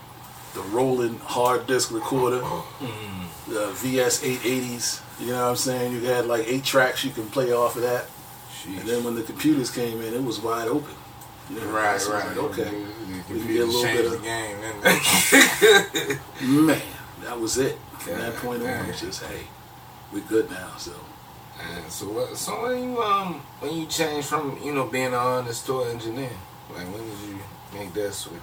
the 0.55 0.63
rolling 0.63 1.19
hard 1.19 1.67
disk 1.67 1.91
recorder, 1.93 2.41
Mm-hmm. 2.41 3.53
the 3.53 3.67
VS 3.73 4.23
880s. 4.23 5.03
You 5.21 5.27
know 5.33 5.43
what 5.43 5.51
I'm 5.51 5.57
saying? 5.57 5.93
You 5.93 6.01
had 6.01 6.27
like 6.27 6.47
eight 6.49 6.65
tracks 6.65 7.05
you 7.05 7.11
can 7.11 7.27
play 7.29 7.53
off 7.53 7.77
of 7.77 7.83
that, 7.83 8.07
and 8.67 8.89
then 8.89 9.05
when 9.05 9.15
the 9.15 9.23
computers 9.23 9.71
came 9.71 10.01
in, 10.01 10.15
it 10.15 10.23
was 10.25 10.41
wide 10.41 10.69
open. 10.69 10.95
You 11.51 11.61
know, 11.61 11.67
Right, 11.69 12.01
so 12.01 12.13
right. 12.13 12.27
like, 12.27 12.37
okay, 12.37 12.65
The 12.65 13.35
We 13.35 13.41
can 13.41 13.47
get 13.47 13.63
a 13.63 13.67
little 13.67 13.83
changed 13.83 14.03
bit 14.03 14.11
the 14.11 14.19
game, 14.19 14.61
didn't 14.61 16.21
man, 16.67 16.83
that 17.23 17.41
was 17.41 17.59
it. 17.59 17.79
From 17.99 18.15
that 18.19 18.35
Yeah, 18.35 18.41
point 18.41 18.63
on, 18.63 18.87
it's 18.87 19.01
just 19.01 19.23
hey, 19.25 19.43
we 20.13 20.21
good 20.23 20.51
now. 20.51 20.77
So 20.77 20.93
And 21.61 21.91
so 21.91 22.07
what? 22.11 22.37
So 22.37 22.63
when 22.63 22.83
you 22.83 23.03
um 23.03 23.41
when 23.61 23.75
you 23.75 23.87
changed 23.87 24.29
from 24.29 24.59
you 24.63 24.73
know 24.73 24.85
being 24.87 25.07
an 25.09 25.15
honest 25.15 25.67
to 25.67 25.83
an 25.83 25.89
engineer, 25.93 26.31
like 26.75 26.87
when 26.87 27.03
did 27.09 27.19
you 27.29 27.39
make 27.79 27.93
that 27.95 28.13
switch? 28.13 28.41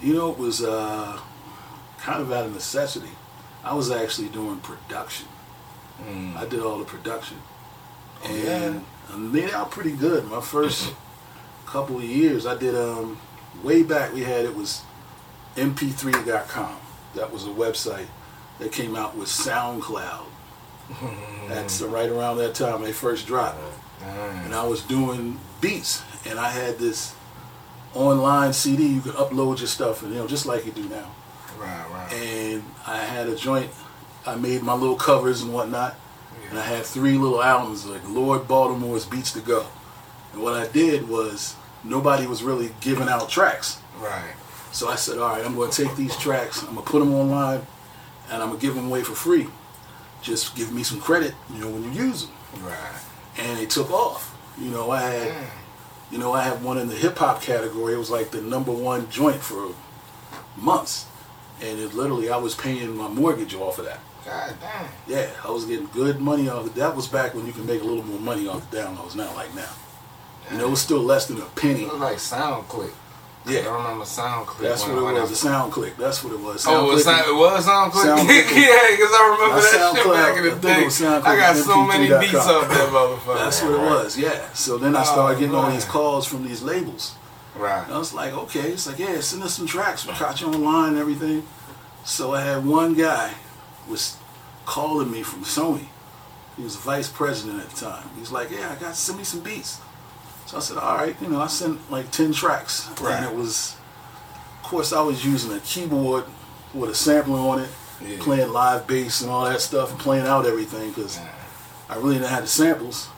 you 0.00 0.14
know, 0.14 0.30
it 0.30 0.38
was 0.38 0.62
uh, 0.62 1.18
kind 1.98 2.22
of 2.22 2.30
out 2.30 2.46
of 2.46 2.54
necessity. 2.54 3.10
I 3.64 3.74
was 3.74 3.90
actually 3.90 4.28
doing 4.28 4.60
production. 4.60 5.26
Mm. 6.00 6.36
I 6.36 6.46
did 6.46 6.60
all 6.60 6.78
the 6.78 6.84
production. 6.84 7.38
Oh, 8.22 8.28
and 8.28 8.74
yeah? 8.76 8.80
I 9.12 9.16
made 9.16 9.50
out 9.50 9.72
pretty 9.72 9.90
good. 9.90 10.24
My 10.26 10.40
first 10.40 10.92
couple 11.68 11.98
of 11.98 12.04
years, 12.04 12.46
I 12.46 12.56
did 12.56 12.74
um 12.74 13.18
way 13.62 13.82
back. 13.82 14.12
We 14.12 14.22
had 14.24 14.44
it 14.44 14.54
was 14.54 14.82
mp3.com. 15.56 16.76
That 17.14 17.32
was 17.32 17.44
a 17.44 17.50
website 17.50 18.06
that 18.58 18.72
came 18.72 18.96
out 18.96 19.16
with 19.16 19.28
SoundCloud. 19.28 20.26
That's 21.48 21.80
right 21.82 22.08
around 22.08 22.38
that 22.38 22.54
time 22.54 22.82
they 22.82 22.92
first 22.92 23.26
dropped. 23.26 23.58
And 24.02 24.54
I 24.54 24.66
was 24.66 24.82
doing 24.82 25.38
beats, 25.60 26.02
and 26.24 26.38
I 26.38 26.48
had 26.50 26.78
this 26.78 27.14
online 27.94 28.52
CD. 28.52 28.86
You 28.86 29.00
could 29.00 29.14
upload 29.14 29.58
your 29.58 29.66
stuff, 29.66 30.02
and 30.02 30.12
you 30.12 30.18
know, 30.18 30.26
just 30.26 30.46
like 30.46 30.64
you 30.64 30.72
do 30.72 30.88
now. 30.88 31.10
Right, 31.58 31.86
right. 31.90 32.12
And 32.12 32.62
I 32.86 32.98
had 32.98 33.28
a 33.28 33.36
joint. 33.36 33.70
I 34.24 34.36
made 34.36 34.62
my 34.62 34.74
little 34.74 34.96
covers 34.96 35.42
and 35.42 35.52
whatnot. 35.52 35.96
And 36.50 36.58
I 36.58 36.62
had 36.62 36.84
three 36.84 37.18
little 37.18 37.42
albums 37.42 37.84
like 37.84 38.08
Lord 38.08 38.48
Baltimore's 38.48 39.04
Beats 39.04 39.32
to 39.32 39.40
Go. 39.40 39.66
And 40.32 40.42
what 40.42 40.54
I 40.54 40.66
did 40.68 41.08
was 41.08 41.56
nobody 41.84 42.26
was 42.26 42.42
really 42.42 42.70
giving 42.80 43.08
out 43.08 43.28
tracks. 43.28 43.80
Right. 43.98 44.34
So 44.72 44.88
I 44.88 44.96
said, 44.96 45.18
all 45.18 45.30
right, 45.30 45.44
I'm 45.44 45.54
going 45.54 45.70
to 45.70 45.84
take 45.84 45.96
these 45.96 46.16
tracks, 46.16 46.62
I'm 46.62 46.74
going 46.74 46.84
to 46.84 46.90
put 46.90 46.98
them 47.00 47.14
online, 47.14 47.66
and 48.30 48.42
I'm 48.42 48.48
going 48.48 48.60
to 48.60 48.66
give 48.66 48.74
them 48.74 48.86
away 48.86 49.02
for 49.02 49.14
free. 49.14 49.48
Just 50.22 50.54
give 50.54 50.72
me 50.72 50.82
some 50.82 51.00
credit, 51.00 51.34
you 51.52 51.60
know, 51.60 51.70
when 51.70 51.84
you 51.84 51.90
use 51.90 52.26
them. 52.26 52.64
Right. 52.64 53.00
And 53.38 53.58
it 53.58 53.70
took 53.70 53.90
off. 53.90 54.36
You 54.58 54.70
know, 54.70 54.90
I 54.90 55.00
had, 55.02 55.32
mm. 55.32 55.46
you 56.10 56.18
know, 56.18 56.32
I 56.32 56.42
had 56.42 56.62
one 56.62 56.78
in 56.78 56.88
the 56.88 56.94
hip 56.94 57.16
hop 57.18 57.40
category. 57.40 57.94
It 57.94 57.98
was 57.98 58.10
like 58.10 58.30
the 58.30 58.42
number 58.42 58.72
one 58.72 59.08
joint 59.10 59.40
for 59.40 59.72
months, 60.56 61.06
and 61.62 61.78
it 61.78 61.94
literally 61.94 62.30
I 62.30 62.36
was 62.36 62.54
paying 62.54 62.96
my 62.96 63.08
mortgage 63.08 63.54
off 63.54 63.78
of 63.78 63.84
that. 63.84 64.00
God 64.24 64.54
damn. 64.60 64.88
Yeah, 65.06 65.30
I 65.44 65.50
was 65.50 65.64
getting 65.64 65.86
good 65.86 66.20
money 66.20 66.48
off 66.48 66.66
it. 66.66 66.74
That 66.74 66.94
was 66.94 67.06
back 67.06 67.34
when 67.34 67.46
you 67.46 67.52
could 67.52 67.66
make 67.66 67.80
a 67.80 67.84
little 67.84 68.04
more 68.04 68.20
money 68.20 68.46
off 68.48 68.68
the 68.70 68.78
downloads. 68.78 69.14
Not 69.14 69.34
like 69.34 69.54
now. 69.54 69.70
Know, 70.52 70.66
it 70.66 70.70
was 70.70 70.80
still 70.80 71.00
less 71.02 71.26
than 71.26 71.40
a 71.40 71.44
penny. 71.56 71.82
It 71.82 71.92
was 71.92 72.00
like 72.00 72.16
SoundClick. 72.16 72.92
I 73.46 73.50
Yeah, 73.50 73.74
remember 73.74 74.04
SoundClick. 74.04 74.60
that's 74.60 74.86
what 74.86 74.98
it 74.98 75.02
was. 75.20 75.30
The 75.30 75.36
sound 75.36 75.72
click. 75.72 75.96
That's 75.96 76.22
what 76.22 76.32
it 76.34 76.40
was. 76.40 76.66
Oh, 76.66 76.90
it 76.90 76.94
was, 76.94 77.04
Sound 77.04 77.24
sound, 77.24 77.32
Click. 77.32 77.38
it 77.38 77.40
was 77.40 77.66
SoundClick? 77.66 77.92
SoundClick. 77.92 78.56
yeah, 78.56 78.90
because 78.90 79.12
I 79.12 79.36
remember 79.38 79.60
that 79.62 79.94
shit 79.96 80.12
back 80.12 80.36
in 80.36 80.44
the 80.44 80.56
day. 80.60 80.84
SoundClick, 80.86 81.24
I 81.24 81.36
got 81.36 81.56
so 81.56 81.84
many 81.86 82.08
beats 82.08 82.34
off 82.46 82.68
that 82.68 82.88
motherfucker. 82.90 83.38
That's 83.38 83.62
what 83.62 83.72
it 83.72 83.78
was. 83.78 84.18
Yeah. 84.18 84.52
So 84.52 84.76
then 84.78 84.94
I 84.96 85.00
oh, 85.00 85.04
started 85.04 85.38
getting 85.38 85.54
all 85.54 85.70
these 85.70 85.84
calls 85.86 86.26
from 86.26 86.46
these 86.46 86.62
labels. 86.62 87.14
Right. 87.56 87.82
And 87.84 87.94
I 87.94 87.98
was 87.98 88.12
like, 88.12 88.32
okay. 88.34 88.70
It's 88.72 88.86
like, 88.86 88.98
yeah, 88.98 89.18
send 89.20 89.42
us 89.42 89.54
some 89.54 89.66
tracks. 89.66 90.06
We 90.06 90.12
caught 90.12 90.40
you 90.40 90.48
online 90.48 90.90
and 90.90 90.98
everything. 90.98 91.42
So 92.04 92.34
I 92.34 92.42
had 92.42 92.64
one 92.66 92.94
guy 92.94 93.34
was 93.88 94.16
calling 94.66 95.10
me 95.10 95.22
from 95.22 95.44
Sony. 95.44 95.86
He 96.56 96.62
was 96.62 96.76
vice 96.76 97.08
president 97.08 97.60
at 97.62 97.70
the 97.70 97.86
time. 97.86 98.08
He's 98.18 98.30
like, 98.30 98.50
yeah, 98.50 98.74
I 98.76 98.80
got 98.80 98.94
send 98.94 99.18
me 99.18 99.24
some 99.24 99.40
beats. 99.40 99.80
So 100.48 100.56
I 100.56 100.60
said, 100.60 100.78
all 100.78 100.96
right. 100.96 101.14
You 101.20 101.28
know, 101.28 101.42
I 101.42 101.46
sent 101.46 101.90
like 101.90 102.10
ten 102.10 102.32
tracks, 102.32 102.88
Right. 103.02 103.12
and 103.16 103.26
it 103.26 103.34
was, 103.34 103.76
of 104.56 104.70
course, 104.70 104.94
I 104.94 105.02
was 105.02 105.22
using 105.22 105.52
a 105.52 105.60
keyboard 105.60 106.24
with 106.72 106.88
a 106.88 106.94
sampler 106.94 107.38
on 107.38 107.58
it, 107.60 107.70
Yeah. 108.00 108.16
playing 108.18 108.50
live 108.50 108.86
bass 108.86 109.20
and 109.20 109.30
all 109.30 109.44
that 109.44 109.60
stuff, 109.60 109.90
and 109.90 110.00
playing 110.00 110.26
out 110.26 110.46
everything 110.46 110.88
because 110.92 111.18
I 111.90 111.96
really 111.96 112.14
didn't 112.14 112.30
have 112.30 112.42
the 112.44 112.48
samples. 112.48 113.08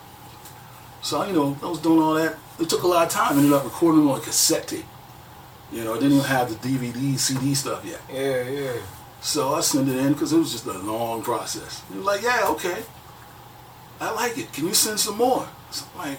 So 1.02 1.22
you 1.24 1.32
know, 1.32 1.56
I 1.62 1.66
was 1.66 1.78
doing 1.78 2.02
all 2.02 2.14
that. 2.14 2.36
It 2.58 2.68
took 2.68 2.82
a 2.82 2.88
lot 2.88 3.06
of 3.06 3.12
time. 3.12 3.30
And 3.30 3.38
ended 3.38 3.52
up 3.52 3.62
recording 3.64 4.08
on 4.08 4.18
a 4.18 4.20
cassette 4.20 4.66
tape. 4.66 4.84
You 5.72 5.84
know, 5.84 5.92
I 5.92 5.98
didn't 6.00 6.14
even 6.18 6.24
have 6.24 6.48
the 6.50 6.56
DVD, 6.68 7.16
CD 7.16 7.54
stuff 7.54 7.84
yet. 7.84 8.00
Yeah, 8.12 8.42
yeah. 8.42 8.72
So 9.20 9.54
I 9.54 9.60
sent 9.60 9.88
it 9.88 9.96
in 9.96 10.14
because 10.14 10.32
it 10.32 10.38
was 10.38 10.50
just 10.50 10.66
a 10.66 10.72
long 10.72 11.22
process. 11.22 11.82
He 11.92 11.96
was 11.96 12.04
like, 12.04 12.22
yeah, 12.22 12.48
okay. 12.48 12.82
I 14.00 14.10
like 14.12 14.36
it. 14.36 14.52
Can 14.52 14.66
you 14.66 14.74
send 14.74 14.98
some 14.98 15.16
more? 15.16 15.46
So 15.70 15.84
I'm 15.94 16.08
like, 16.10 16.18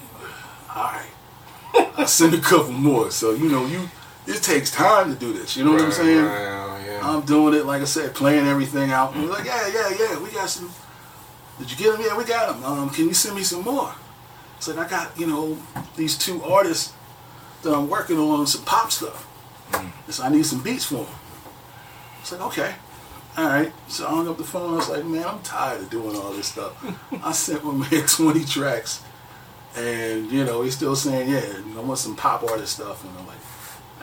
all 0.75 0.83
right. 0.83 1.09
I 1.97 2.05
send 2.05 2.33
a 2.33 2.39
couple 2.39 2.71
more. 2.71 3.11
So, 3.11 3.31
you 3.31 3.49
know, 3.49 3.65
you 3.65 3.89
it 4.27 4.43
takes 4.43 4.71
time 4.71 5.13
to 5.13 5.19
do 5.19 5.33
this. 5.33 5.57
You 5.57 5.65
know 5.65 5.71
what 5.71 5.81
I'm 5.81 5.91
saying? 5.91 6.23
right, 6.23 6.85
yeah. 6.85 6.99
I'm 7.03 7.21
doing 7.21 7.55
it, 7.55 7.65
like 7.65 7.81
I 7.81 7.85
said, 7.85 8.13
playing 8.13 8.47
everything 8.47 8.91
out. 8.91 9.13
And 9.15 9.23
we're 9.23 9.31
like, 9.31 9.45
yeah, 9.45 9.67
yeah, 9.67 9.89
yeah, 9.97 10.19
we 10.21 10.29
got 10.31 10.49
some. 10.49 10.71
Did 11.59 11.71
you 11.71 11.77
get 11.77 11.93
them? 11.93 12.01
Yeah, 12.05 12.17
we 12.17 12.23
got 12.23 12.53
them. 12.53 12.63
Um, 12.63 12.89
can 12.89 13.07
you 13.07 13.13
send 13.13 13.35
me 13.35 13.43
some 13.43 13.63
more? 13.63 13.93
It's 14.57 14.67
like, 14.67 14.77
I 14.77 14.89
got, 14.89 15.19
you 15.19 15.27
know, 15.27 15.57
these 15.95 16.17
two 16.17 16.41
artists 16.43 16.93
that 17.63 17.73
I'm 17.73 17.89
working 17.89 18.17
on 18.17 18.45
some 18.47 18.63
pop 18.63 18.91
stuff. 18.91 19.27
So 20.09 20.23
I 20.23 20.29
need 20.29 20.45
some 20.45 20.61
beats 20.61 20.85
for 20.85 21.05
them. 21.05 21.13
It's 22.19 22.31
like, 22.31 22.41
okay. 22.41 22.75
All 23.37 23.45
right. 23.45 23.71
So 23.87 24.05
I 24.05 24.09
hung 24.09 24.27
up 24.27 24.37
the 24.37 24.43
phone. 24.43 24.73
I 24.73 24.75
was 24.77 24.89
like, 24.89 25.05
man, 25.05 25.25
I'm 25.25 25.41
tired 25.41 25.81
of 25.81 25.89
doing 25.89 26.15
all 26.15 26.31
this 26.31 26.47
stuff. 26.47 26.73
I 27.23 27.31
sent 27.31 27.63
my 27.63 27.73
man 27.73 28.05
20 28.05 28.43
tracks. 28.45 29.01
And, 29.75 30.29
you 30.31 30.43
know, 30.43 30.61
he's 30.63 30.75
still 30.75 30.95
saying, 30.95 31.29
yeah, 31.29 31.43
I 31.77 31.81
want 31.81 31.97
some 31.99 32.15
pop 32.15 32.43
artist 32.43 32.73
stuff. 32.73 33.03
And 33.03 33.17
I'm 33.17 33.25
like, 33.27 33.37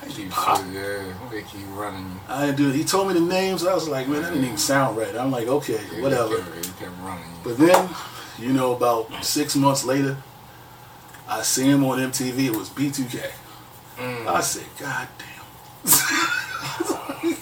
I 0.01 0.07
ain't 0.07 0.17
do 0.17 0.29
pop. 0.31 0.65
yeah. 0.73 1.03
They 1.31 1.43
keep 1.43 1.67
running. 1.75 2.19
I 2.29 2.47
didn't 2.47 2.57
do 2.59 2.71
it. 2.71 2.75
He 2.75 2.85
told 2.85 3.09
me 3.09 3.15
the 3.15 3.21
names. 3.21 3.67
I 3.67 3.75
was 3.75 3.87
like, 3.89 4.09
man, 4.09 4.23
that 4.23 4.31
didn't 4.31 4.45
even 4.45 4.57
sound 4.57 4.97
right. 4.97 5.15
I'm 5.15 5.31
like, 5.31 5.47
okay, 5.47 5.81
Yeah, 5.95 6.03
whatever. 6.03 6.37
They 6.37 6.43
kept, 6.43 6.55
they 6.79 6.85
kept 6.87 6.99
running. 7.03 7.25
But 7.45 7.59
then, 7.59 7.89
you 8.39 8.53
know, 8.53 8.73
about 8.75 9.25
six 9.25 9.55
months 9.57 9.85
later, 9.85 10.17
I 11.29 11.43
see 11.43 11.69
him 11.69 11.85
on 11.85 11.99
MTV. 11.99 12.47
It 12.47 12.57
was 12.57 12.71
B2K. 12.71 13.31
Mm. 13.99 14.27
I 14.27 14.41
said, 14.41 14.65
God 14.79 15.09
damn. 15.19 15.27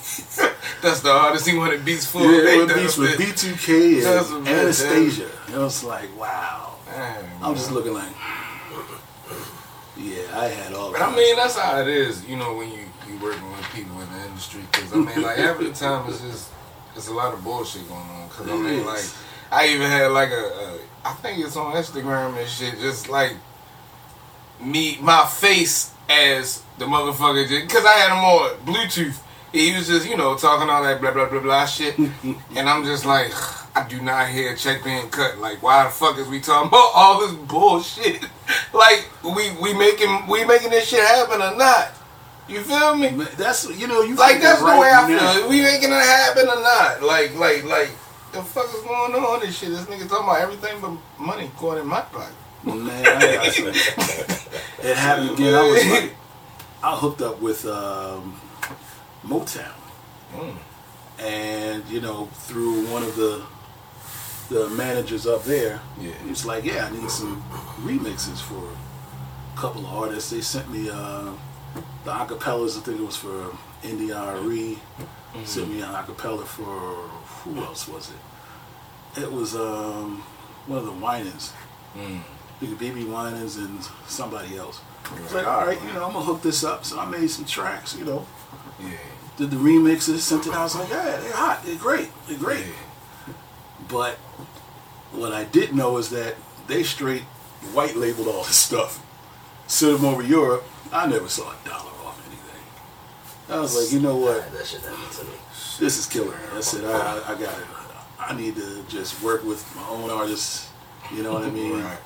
That's 0.83 1.01
the 1.01 1.13
hardest 1.13 1.47
he 1.49 1.57
wanted 1.57 1.85
beats 1.85 2.07
for. 2.07 2.21
Yeah, 2.23 2.43
They 2.43 2.59
it 2.61 2.75
beats 2.75 2.97
with. 2.97 3.19
B2K 3.19 4.05
and 4.39 4.47
Anastacia. 4.47 5.29
And 5.47 5.57
I 5.57 5.59
was 5.59 5.83
like, 5.85 6.09
wow. 6.19 6.76
Damn, 6.97 7.25
I'm 7.43 7.55
just 7.55 7.71
looking 7.73 7.93
like, 7.93 8.09
yeah, 9.99 10.23
I 10.33 10.49
had 10.49 10.73
all. 10.73 10.93
But 10.93 11.03
I 11.03 11.15
mean, 11.15 11.37
that's 11.37 11.59
how 11.59 11.79
it 11.83 11.89
is, 11.89 12.27
you 12.27 12.37
know, 12.37 12.57
when 12.57 12.71
you 12.71 12.79
you 13.07 13.19
working 13.23 13.51
with 13.53 13.65
people 13.75 14.01
in 14.01 14.11
the 14.13 14.25
industry. 14.25 14.63
Because 14.73 14.95
I 14.95 14.97
mean, 14.97 15.21
like 15.21 15.37
every 15.37 15.71
time 15.73 16.09
it's 16.09 16.23
just 16.23 16.49
it's 16.97 17.09
a 17.09 17.13
lot 17.13 17.35
of 17.35 17.45
bullshit 17.45 17.87
going 17.87 18.01
on. 18.01 18.29
Because 18.29 18.49
I 18.49 18.57
mean, 18.57 18.81
is. 18.81 18.87
like 18.87 19.05
I 19.53 19.69
even 19.75 19.91
had 19.91 20.07
like 20.13 20.31
a, 20.31 20.35
a 20.35 20.79
I 21.05 21.13
think 21.15 21.45
it's 21.45 21.55
on 21.55 21.75
Instagram 21.75 22.39
and 22.39 22.49
shit, 22.49 22.79
just 22.81 23.11
like 23.11 23.33
me 24.59 24.99
my 25.03 25.27
face 25.27 25.93
as 26.09 26.63
the 26.79 26.87
motherfucker, 26.87 27.47
just 27.47 27.67
because 27.69 27.85
I 27.85 27.93
had 27.93 28.09
him 28.09 28.25
on 28.25 28.57
Bluetooth. 28.65 29.19
He 29.53 29.75
was 29.75 29.87
just, 29.87 30.09
you 30.09 30.17
know, 30.17 30.37
talking 30.37 30.69
all 30.69 30.83
that 30.83 31.01
blah 31.01 31.13
blah 31.13 31.29
blah 31.29 31.41
blah 31.41 31.67
shit, 31.67 31.97
and 31.99 32.69
I'm 32.69 32.85
just 32.85 33.07
like, 33.07 33.33
I 33.77 33.87
do 33.89 34.01
not 34.03 34.29
hear 34.29 34.53
a 34.53 34.57
check 34.57 34.85
being 34.85 35.09
cut. 35.09 35.39
Like, 35.39 35.63
why 35.63 35.85
the 35.85 35.91
fuck 35.91 36.19
is 36.19 36.29
we 36.29 36.41
talking 36.41 36.69
about 36.69 36.91
all 36.95 37.21
this 37.21 37.33
bullshit? 37.33 38.23
like, 38.75 39.09
we 39.25 39.53
we 39.61 39.73
making 39.73 40.27
we 40.27 40.45
making 40.45 40.71
this 40.71 40.89
shit 40.89 41.01
happen 41.05 41.41
or 41.41 41.57
not? 41.57 41.93
You 42.49 42.61
feel 42.61 42.95
me? 42.97 43.09
That's 43.37 43.69
you 43.79 43.87
know 43.87 44.03
you 44.03 44.15
Like 44.15 44.41
that's 44.41 44.61
the 44.61 44.67
right 44.67 44.81
way 44.81 44.89
I 44.91 45.09
now. 45.09 45.33
feel. 45.33 45.49
We 45.49 45.63
making 45.63 45.91
it 45.91 45.95
happen 45.95 46.49
or 46.49 46.61
not? 46.61 47.03
Like 47.03 47.35
like 47.35 47.65
like 47.65 47.91
the 48.33 48.43
fuck 48.43 48.67
is 48.67 48.83
going 48.83 49.15
on? 49.15 49.41
This 49.41 49.59
shit. 49.59 49.71
This 49.71 49.83
nigga 49.87 50.09
talking 50.09 50.25
about 50.29 50.41
everything 50.41 50.81
but 50.81 50.93
money 51.19 51.51
going 51.59 51.81
in 51.81 51.87
my 51.87 52.03
pocket. 52.03 52.35
Man, 52.65 52.79
I 52.89 53.47
it 54.83 54.97
happened 54.97 55.31
again. 55.31 55.55
I 55.55 55.63
was 55.63 55.87
like, 55.87 56.15
I 56.83 56.97
hooked 56.97 57.23
up 57.23 57.41
with 57.41 57.65
um, 57.67 58.41
Motown, 59.27 59.73
Mm. 60.35 60.57
and 61.19 61.85
you 61.89 62.01
know, 62.01 62.29
through 62.47 62.87
one 62.87 63.03
of 63.03 63.17
the 63.17 63.43
the 64.49 64.69
managers 64.71 65.27
up 65.27 65.43
there, 65.45 65.81
Yeah. 66.01 66.13
he 66.23 66.31
was 66.31 66.45
like, 66.45 66.65
"Yeah, 66.65 66.87
I 66.87 66.91
need 66.91 67.11
some 67.11 67.43
remixes 67.83 68.39
for 68.41 68.63
a 69.55 69.61
couple 69.61 69.81
of 69.85 69.93
artists." 69.93 70.31
They 70.31 70.41
sent 70.41 70.71
me 70.71 70.89
uh, 70.89 71.31
the 72.05 72.13
acapellas. 72.13 72.77
I 72.79 72.81
think 72.83 73.01
it 73.01 73.07
was 73.07 73.17
for 73.17 73.57
India.Arie. 73.83 74.79
Sent 75.45 75.69
me 75.69 75.83
an 75.83 75.93
acapella 75.93 76.47
for 76.47 77.09
who 77.43 77.59
else 77.63 77.87
was 77.89 78.11
it? 78.11 79.21
It 79.23 79.31
was 79.33 79.55
um, 79.55 80.23
one 80.67 80.79
of 80.79 80.87
the 80.87 80.93
Winans. 80.93 81.53
Mm. 81.97 82.23
BeBe 82.63 83.05
Winans 83.07 83.57
and 83.57 83.81
somebody 84.07 84.57
else. 84.57 84.81
I 85.05 85.21
was 85.23 85.33
like, 85.35 85.47
all 85.47 85.67
right, 85.67 85.79
you 85.83 85.93
know, 85.93 86.07
I'm 86.07 86.13
gonna 86.13 86.25
hook 86.25 86.41
this 86.43 86.65
up. 86.65 86.85
So 86.85 86.99
I 86.99 87.05
made 87.05 87.29
some 87.31 87.45
tracks, 87.45 87.95
you 87.97 88.05
know, 88.05 88.27
Yeah. 88.81 88.89
Did 89.37 89.51
the 89.51 89.57
remixes, 89.57 90.19
sent 90.19 90.47
it 90.47 90.53
out. 90.53 90.59
I 90.59 90.63
was 90.65 90.75
like, 90.75 90.89
yeah, 90.89 91.17
they're 91.21 91.33
hot, 91.33 91.63
they're 91.65 91.77
great, 91.77 92.09
they're 92.27 92.39
great. 92.39 92.65
But 93.89 94.17
what 95.13 95.33
I 95.33 95.45
didn't 95.45 95.77
know 95.77 95.97
is 95.99 96.11
that 96.11 96.37
they 96.67 96.83
straight 96.83 97.23
white 97.73 97.97
labeled 97.97 98.29
all 98.29 98.45
this 98.45 98.57
stuff. 98.57 99.03
Sent 99.67 99.97
them 99.97 100.05
over 100.05 100.23
Europe. 100.23 100.65
I 100.93 101.07
never 101.07 101.29
saw 101.29 101.51
a 101.51 101.69
dollar 101.69 101.91
off 102.05 102.21
anything. 102.27 102.63
I 103.49 103.61
was 103.61 103.77
like, 103.77 103.93
you 103.93 104.01
know 104.01 104.17
what? 104.17 104.53
That 104.53 104.67
shit 104.67 104.81
happened 104.81 105.13
to 105.13 105.25
me. 105.25 105.31
This 105.79 105.99
is 105.99 106.07
killer. 106.07 106.37
I 106.55 106.61
said, 106.61 106.85
I, 106.85 106.91
I, 106.91 107.33
I 107.33 107.35
got 107.35 107.59
it. 107.59 107.67
I 108.19 108.35
need 108.35 108.57
to 108.57 108.83
just 108.89 109.23
work 109.23 109.45
with 109.45 109.65
my 109.77 109.87
own 109.89 110.11
artists. 110.11 110.71
You 111.13 111.23
know 111.23 111.35
what 111.35 111.45
I 111.45 111.51
mean? 111.51 111.83
Right. 111.83 111.99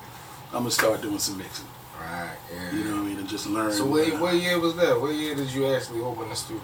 I'm 0.53 0.59
gonna 0.59 0.71
start 0.71 1.01
doing 1.01 1.19
some 1.19 1.37
mixing. 1.37 1.65
Right. 1.99 2.35
Yeah. 2.53 2.71
You 2.71 2.83
know 2.83 2.95
what 2.97 3.01
I 3.01 3.05
mean? 3.05 3.17
And 3.19 3.29
just 3.29 3.47
learn. 3.47 3.71
So 3.71 3.85
what, 3.85 4.11
uh, 4.11 4.17
what 4.17 4.35
year 4.35 4.59
was 4.59 4.75
that? 4.75 4.99
What 4.99 5.15
year 5.15 5.33
did 5.33 5.51
you 5.51 5.73
actually 5.73 6.01
open 6.01 6.29
the 6.29 6.35
studio? 6.35 6.61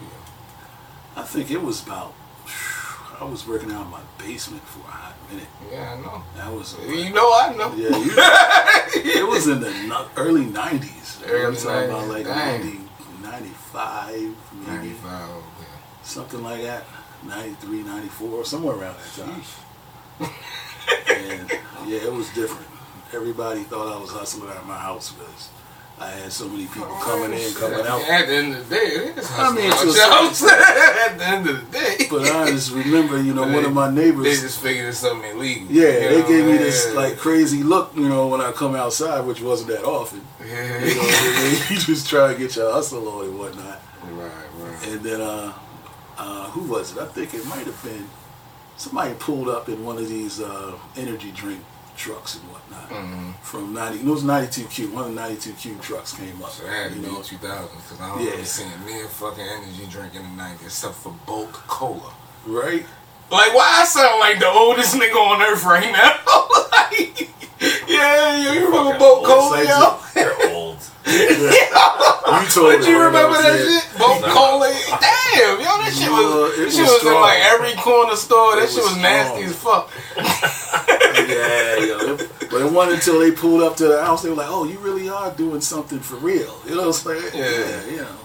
I 1.16 1.22
think 1.22 1.50
it 1.50 1.60
was 1.62 1.84
about. 1.84 2.14
I 3.20 3.24
was 3.24 3.46
working 3.46 3.72
out 3.72 3.84
in 3.84 3.90
my 3.90 4.00
basement 4.16 4.62
for 4.62 4.80
a 4.80 4.92
hot 4.92 5.14
minute. 5.30 5.48
Yeah, 5.72 5.94
I 5.94 6.00
know. 6.00 6.22
That 6.36 6.52
was. 6.52 6.76
You 6.86 7.12
know, 7.12 7.32
I 7.34 7.54
know. 7.56 7.74
Yeah, 7.74 7.96
you, 7.98 8.12
it 9.20 9.26
was 9.26 9.48
in 9.48 9.60
the 9.60 10.06
early 10.16 10.44
'90s. 10.46 11.26
Early 11.26 11.46
I'm 11.46 11.56
talking 11.56 11.90
about 11.90 12.08
like 12.08 12.24
dang. 12.24 12.60
90, 12.60 12.78
95, 13.22 14.12
maybe 14.12 14.66
95. 14.66 15.30
something 16.02 16.42
like 16.42 16.62
that. 16.62 16.84
93, 17.26 17.82
94, 17.82 18.44
somewhere 18.44 18.76
around 18.76 18.96
that 18.96 19.26
time. 19.26 19.42
and 21.08 21.50
yeah, 21.90 21.98
it 22.04 22.12
was 22.12 22.28
different. 22.30 22.66
Everybody 23.12 23.62
thought 23.64 23.92
I 23.92 24.00
was 24.00 24.10
hustling 24.10 24.48
out 24.48 24.58
of 24.58 24.66
my 24.66 24.78
house 24.78 25.12
because 25.12 25.48
I 26.00 26.10
had 26.10 26.32
so 26.32 26.48
many 26.48 26.66
people 26.66 26.86
coming 27.02 27.32
in, 27.36 27.52
coming 27.54 27.84
out. 27.84 28.00
At 28.02 28.28
the 28.28 28.34
end 28.34 28.54
of 28.54 28.68
the 28.68 28.74
day, 28.74 28.82
it 28.82 29.18
is 29.18 29.30
I 29.32 29.52
mean, 29.52 29.70
hustling 29.70 29.94
to 29.94 30.00
a 30.00 30.10
house. 30.10 30.42
At 30.42 31.18
the 31.18 31.26
end 31.26 31.48
of 31.48 31.72
the 31.72 31.78
day. 31.78 32.06
But 32.08 32.22
I 32.22 32.50
just 32.50 32.72
remember, 32.72 33.20
you 33.20 33.34
know, 33.34 33.42
one 33.42 33.64
of 33.64 33.72
my 33.72 33.90
neighbors. 33.90 34.24
They 34.24 34.34
just 34.34 34.60
figured 34.60 34.86
it's 34.86 34.98
something 34.98 35.28
illegal. 35.28 35.66
Yeah, 35.68 35.90
they 35.90 36.20
know, 36.20 36.28
gave 36.28 36.44
me 36.46 36.56
this 36.56 36.94
like 36.94 37.16
crazy 37.16 37.64
look, 37.64 37.96
you 37.96 38.08
know, 38.08 38.28
when 38.28 38.40
I 38.40 38.52
come 38.52 38.76
outside, 38.76 39.26
which 39.26 39.40
wasn't 39.40 39.70
that 39.70 39.84
often. 39.84 40.24
Yeah. 40.40 40.84
You 40.84 40.94
know, 40.94 41.58
you 41.70 41.78
just 41.78 42.08
try 42.08 42.32
to 42.32 42.38
get 42.38 42.54
your 42.54 42.70
hustle 42.70 43.08
on 43.08 43.24
and 43.24 43.38
whatnot. 43.38 43.80
Right, 44.04 44.30
right. 44.58 44.88
And 44.88 45.00
then, 45.00 45.20
uh, 45.20 45.52
uh, 46.16 46.50
who 46.50 46.72
was 46.72 46.96
it? 46.96 47.02
I 47.02 47.06
think 47.06 47.34
it 47.34 47.44
might 47.46 47.66
have 47.66 47.82
been 47.82 48.08
somebody 48.76 49.14
pulled 49.18 49.48
up 49.48 49.68
in 49.68 49.84
one 49.84 49.98
of 49.98 50.08
these 50.08 50.40
uh, 50.40 50.78
energy 50.96 51.32
drink 51.32 51.64
trucks 51.98 52.36
and 52.36 52.44
whatnot. 52.50 52.88
Mhm. 52.90 53.34
From 53.42 53.74
90, 53.74 53.98
it 53.98 54.04
was 54.06 54.22
92Q. 54.22 54.88
One 54.92 55.04
of 55.04 55.14
the 55.14 55.20
92Q 55.20 55.78
trucks 55.82 56.12
came 56.12 56.40
up. 56.42 56.50
So 56.52 56.62
that 56.64 56.72
had 56.72 56.92
to 56.92 56.98
you 56.98 57.02
know, 57.12 57.20
2000 57.20 57.68
because 57.76 58.00
I 58.00 58.08
don't 58.08 58.20
Yeah. 58.24 58.30
really 58.30 58.44
see 58.44 58.64
me 58.86 59.02
a 59.02 59.08
fucking 59.08 59.44
energy 59.44 59.86
drink 59.90 60.14
in 60.14 60.22
the 60.22 60.42
90s 60.42 60.66
except 60.66 60.94
for 60.94 61.10
bulk 61.26 61.52
cola. 61.66 62.12
right? 62.46 62.86
Like, 63.30 63.52
why 63.52 63.82
I 63.82 63.84
sound 63.84 64.20
like 64.20 64.38
the 64.38 64.48
oldest 64.48 64.94
nigga 64.94 65.16
on 65.16 65.42
earth 65.42 65.64
right 65.64 65.92
now? 65.92 66.14
like, 66.72 67.28
yeah, 67.86 68.36
yo, 68.38 68.52
you 68.52 68.66
remember 68.66 68.92
Fucking 68.92 68.98
bulk 68.98 69.24
cola, 69.26 69.58
It's 69.60 69.68
yo? 69.68 69.78
like- 69.80 70.00
You're 70.24 70.50
old. 70.54 70.78
You 71.08 72.44
told 72.50 72.72
But 72.72 72.80
it, 72.82 72.88
you 72.88 72.98
remember 73.00 73.36
I'm 73.36 73.42
that 73.42 73.58
shit? 73.58 73.98
Bulk 73.98 74.22
cola. 74.22 74.68
Damn, 74.70 75.60
yo, 75.60 75.64
that 75.64 75.92
shit 75.92 76.02
Yeah, 76.02 76.10
was, 76.10 76.52
it 76.52 76.64
that 76.64 76.70
shit 76.72 76.80
was 76.82 77.02
was 77.02 77.06
in 77.06 77.20
like 77.20 77.38
every 77.40 77.74
corner 77.82 78.16
store. 78.16 78.56
That 78.56 78.64
It 78.64 78.70
shit 78.70 78.82
was 78.84 78.92
was 78.92 78.96
nasty 78.98 79.42
as 79.44 79.56
fuck. 79.56 79.90
Yeah, 81.28 81.76
yo. 81.84 82.16
But 82.50 82.62
it 82.62 82.72
wasn't 82.72 82.96
until 82.96 83.20
they 83.20 83.30
pulled 83.32 83.62
up 83.62 83.76
to 83.76 83.86
the 83.88 84.02
house, 84.04 84.22
they 84.22 84.30
were 84.30 84.36
like, 84.36 84.48
oh, 84.50 84.64
you 84.64 84.78
really 84.78 85.08
are 85.08 85.30
doing 85.32 85.60
something 85.60 86.00
for 86.00 86.16
real. 86.16 86.58
You 86.66 86.72
know 86.76 86.88
what 86.88 87.06
I'm 87.06 87.20
saying? 87.20 87.30
Yeah. 87.34 87.90
you 87.90 87.96
know. 87.98 88.16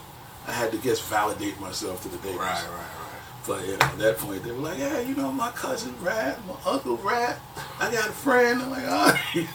I 0.48 0.52
had 0.52 0.72
to 0.72 0.78
just 0.78 1.04
validate 1.04 1.60
myself 1.60 2.02
to 2.04 2.10
the 2.10 2.18
neighbors. 2.18 2.38
Right, 2.40 2.64
right, 2.64 2.70
right. 2.70 3.48
But 3.48 3.66
you 3.66 3.78
know, 3.78 3.86
at 3.86 3.98
that 3.98 4.18
point, 4.18 4.44
they 4.44 4.52
were 4.52 4.60
like, 4.60 4.78
yeah, 4.80 5.00
you 5.02 5.16
know, 5.16 5.32
my 5.32 5.52
cousin 5.52 5.94
rap, 6.02 6.40
my 6.48 6.56
uncle 6.66 6.98
rap, 6.98 7.40
I 7.80 7.92
got 7.92 8.08
a 8.10 8.12
friend. 8.12 8.62
I'm 8.62 8.70
like, 8.70 8.88
all 8.88 9.08
right. 9.08 9.20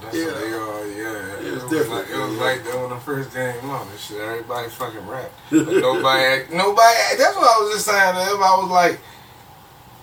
That's 0.00 0.16
Yeah. 0.16 0.26
what 0.26 0.40
they 0.40 0.52
are, 0.52 0.86
yeah. 0.86 1.36
It 1.46 1.52
was 1.52 1.62
was 1.64 1.70
different, 1.72 2.08
Like, 2.08 2.10
it 2.10 2.16
was 2.18 2.32
yeah. 2.36 2.42
like 2.42 2.64
that 2.64 2.80
when 2.80 2.90
the 2.90 2.96
first 2.96 3.34
game 3.34 3.70
on 3.70 3.86
and 3.88 3.98
shit. 4.00 4.18
Everybody 4.20 4.68
fucking 4.70 5.06
rap. 5.06 5.30
Nobody, 5.50 6.44
nobody. 6.56 7.16
That's 7.18 7.36
what 7.36 7.44
I 7.44 7.62
was 7.62 7.74
just 7.74 7.84
saying. 7.86 8.14
To 8.14 8.20
him. 8.20 8.42
I 8.42 8.56
was 8.62 8.70
like, 8.70 8.98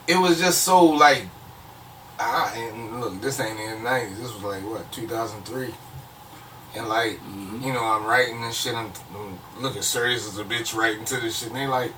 it 0.07 0.17
was 0.17 0.39
just 0.39 0.63
so 0.63 0.85
like, 0.85 1.23
I 2.19 2.53
and 2.55 2.99
look, 2.99 3.21
this 3.21 3.39
ain't 3.39 3.59
in 3.59 3.83
the 3.83 3.89
nineties. 3.89 4.19
This 4.19 4.33
was 4.33 4.43
like 4.43 4.63
what 4.63 4.91
2003. 4.91 5.73
And 6.75 6.89
like, 6.89 7.13
mm-hmm. 7.13 7.63
you 7.63 7.73
know, 7.73 7.83
I'm 7.83 8.05
writing 8.05 8.41
this 8.41 8.59
shit. 8.59 8.75
I'm, 8.75 8.91
I'm 9.15 9.39
looking 9.61 9.81
serious 9.81 10.27
as 10.27 10.37
a 10.37 10.43
bitch 10.43 10.75
writing 10.75 11.05
to 11.05 11.17
this 11.17 11.39
shit. 11.39 11.49
And 11.49 11.57
they 11.57 11.67
like, 11.67 11.91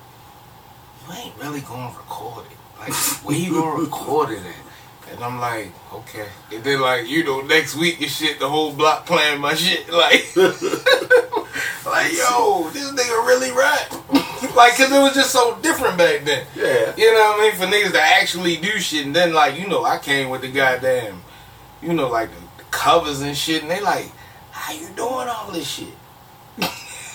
you 1.06 1.14
ain't 1.14 1.36
really 1.36 1.60
gonna 1.60 1.94
record 1.96 2.46
it. 2.46 2.56
Like, 2.78 2.94
where 3.24 3.36
you 3.36 3.52
gonna 3.52 3.82
record 3.82 4.30
it 4.30 4.38
at? 4.38 5.12
And 5.12 5.24
I'm 5.24 5.40
like, 5.40 5.72
okay. 5.92 6.26
And 6.52 6.62
then 6.62 6.80
like, 6.80 7.08
you 7.08 7.24
know, 7.24 7.40
next 7.40 7.76
week 7.76 8.00
and 8.00 8.10
shit, 8.10 8.38
the 8.38 8.48
whole 8.48 8.72
block 8.72 9.06
playing 9.06 9.40
my 9.40 9.54
shit. 9.54 9.88
Like, 9.90 10.36
like 10.36 12.12
yo, 12.12 12.70
this 12.72 12.90
nigga 12.92 13.26
really 13.26 13.50
rap. 13.50 13.92
Like, 14.60 14.76
cause 14.76 14.92
it 14.92 15.00
was 15.00 15.14
just 15.14 15.30
so 15.30 15.58
different 15.62 15.96
back 15.96 16.24
then. 16.24 16.46
yeah. 16.54 16.94
You 16.96 17.12
know 17.14 17.20
what 17.20 17.40
I 17.40 17.42
mean? 17.42 17.54
For 17.54 17.66
niggas 17.66 17.92
to 17.92 18.00
actually 18.00 18.56
do 18.56 18.78
shit. 18.78 19.06
And 19.06 19.16
then 19.16 19.32
like, 19.32 19.58
you 19.58 19.66
know, 19.66 19.84
I 19.84 19.98
came 19.98 20.28
with 20.28 20.42
the 20.42 20.48
goddamn, 20.50 21.22
you 21.82 21.94
know, 21.94 22.08
like 22.08 22.30
the, 22.30 22.64
covers 22.70 23.20
and 23.22 23.36
shit. 23.36 23.62
And 23.62 23.70
they 23.70 23.80
like, 23.80 24.10
how 24.50 24.72
you 24.72 24.88
doing 24.94 25.28
all 25.28 25.50
this 25.50 25.68
shit? 25.68 25.94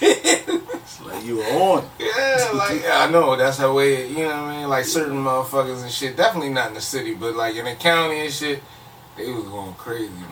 It's 0.02 1.02
like 1.02 1.24
you 1.24 1.38
were 1.38 1.44
on. 1.44 1.90
Yeah, 2.00 2.52
like 2.54 2.82
yeah, 2.84 3.06
I 3.08 3.12
know 3.12 3.36
that's 3.36 3.58
how 3.58 3.74
way 3.74 4.08
you 4.10 4.20
know 4.20 4.28
what 4.28 4.36
I 4.36 4.60
mean. 4.60 4.70
Like 4.70 4.86
certain 4.86 5.18
motherfuckers 5.18 5.84
and 5.84 5.92
shit. 5.92 6.18
Definitely 6.18 6.50
not 6.50 6.70
in 6.70 6.74
the 6.74 6.82
city, 6.82 7.14
but 7.14 7.36
like 7.36 7.56
in 7.56 7.66
the 7.66 7.76
county 7.76 8.20
and 8.20 8.34
shit, 8.34 8.62
they 9.16 9.32
was 9.32 9.46
going 9.46 9.74
crazy, 9.76 10.12
man. 10.12 10.30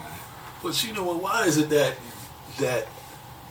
But 0.62 0.84
you 0.84 0.94
know 0.94 1.04
what? 1.04 1.22
Why 1.22 1.46
is 1.46 1.58
it 1.58 1.70
that 1.70 1.96
that 2.60 2.88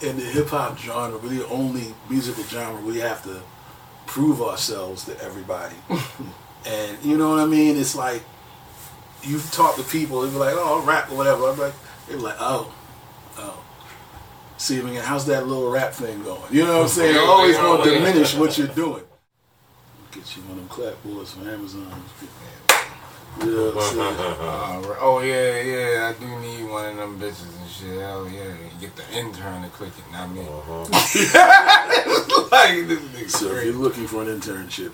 in 0.02 0.16
the 0.16 0.24
hip 0.24 0.48
hop 0.48 0.78
genre, 0.78 1.18
the 1.18 1.46
only 1.48 1.94
musical 2.10 2.44
genre 2.44 2.80
we 2.82 2.98
have 2.98 3.22
to 3.24 3.42
prove 4.12 4.42
ourselves 4.42 5.06
to 5.06 5.18
everybody? 5.24 5.74
and 6.66 6.98
you 7.02 7.16
know 7.16 7.30
what 7.30 7.40
I 7.40 7.46
mean? 7.46 7.78
It's 7.78 7.94
like 7.96 8.22
you 9.22 9.40
talk 9.52 9.76
to 9.76 9.82
people, 9.84 10.20
they 10.20 10.30
be 10.30 10.36
like, 10.36 10.54
"Oh, 10.54 10.82
rap 10.86 11.10
or 11.10 11.16
whatever." 11.16 11.48
I'm 11.48 11.58
like, 11.58 11.72
they're 12.06 12.18
like, 12.18 12.36
"Oh, 12.38 12.74
oh." 13.38 13.64
See, 14.58 14.78
I 14.78 14.82
mean, 14.82 14.96
how's 14.96 15.24
that 15.26 15.46
little 15.46 15.70
rap 15.70 15.94
thing 15.94 16.22
going? 16.22 16.42
You 16.50 16.64
know 16.64 16.80
what 16.80 16.82
I'm 16.82 16.88
saying? 17.00 17.16
Always 17.16 17.56
want 17.56 17.84
to 17.84 17.90
diminish 17.90 18.34
what 18.34 18.58
you're 18.58 18.66
doing. 18.68 19.02
Get 20.10 20.36
you 20.36 20.42
one 20.42 20.58
of 20.58 20.68
them 20.68 20.68
clapboards 20.68 21.28
from 21.28 21.48
Amazon. 21.48 22.02
You 23.40 23.46
know 23.46 23.70
what 23.70 23.84
I'm 23.84 23.94
saying? 23.94 24.16
Uh, 24.40 24.96
oh 25.00 25.20
yeah, 25.24 25.60
yeah, 25.62 26.08
I 26.08 26.20
do 26.20 26.26
need 26.40 26.70
one 26.70 26.86
of 26.86 26.96
them 26.96 27.18
bitches 27.18 27.58
and 27.58 27.70
shit. 27.70 28.00
Hell 28.00 28.28
yeah, 28.28 28.44
you 28.44 28.70
get 28.80 28.94
the 28.94 29.04
intern 29.16 29.62
to 29.62 29.68
click 29.70 29.92
it, 29.98 30.12
not 30.12 30.30
me. 30.30 30.42
like 32.52 32.86
this 32.86 33.00
nigga 33.00 33.30
So 33.30 33.54
if 33.56 33.64
you're 33.64 33.74
looking 33.74 34.06
for 34.06 34.22
an 34.22 34.28
internship, 34.28 34.92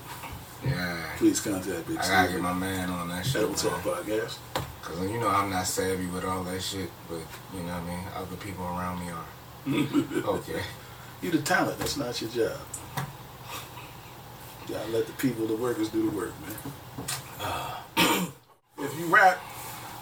Yeah, 0.65 1.05
please 1.17 1.41
contact 1.41 1.87
Big 1.89 1.99
I 1.99 2.09
gotta 2.09 2.33
get 2.33 2.41
my 2.41 2.53
man 2.53 2.91
on 2.91 3.09
that 3.09 3.27
shit. 3.27 3.37
Edible 3.37 3.55
Talk 3.55 3.85
man. 3.85 3.95
Podcast. 3.97 4.39
Cause 4.83 5.01
you 5.03 5.19
know 5.21 5.29
I'm 5.29 5.51
not 5.51 5.67
savvy 5.67 6.07
with 6.07 6.25
all 6.25 6.43
that 6.45 6.63
shit, 6.63 6.91
but 7.09 7.21
you 7.53 7.61
know 7.61 7.75
what 7.75 7.83
I 7.83 7.87
mean. 7.87 8.05
Other 8.17 8.37
people 8.37 8.65
around 8.65 9.01
me 9.01 9.11
are. 9.11 9.27
okay. 10.37 10.63
You 11.21 11.31
the 11.33 11.43
talent. 11.43 11.79
That's 11.79 11.97
not 11.97 12.21
your 12.23 12.31
job. 12.31 12.59
You 14.69 14.75
gotta 14.75 14.91
let 14.91 15.07
the 15.07 15.13
people, 15.15 15.47
the 15.47 15.57
workers, 15.57 15.89
do 15.91 16.11
the 16.11 16.17
work, 16.17 16.33
man. 16.41 16.57
If 18.79 18.99
you 18.99 19.07
rap, 19.07 19.39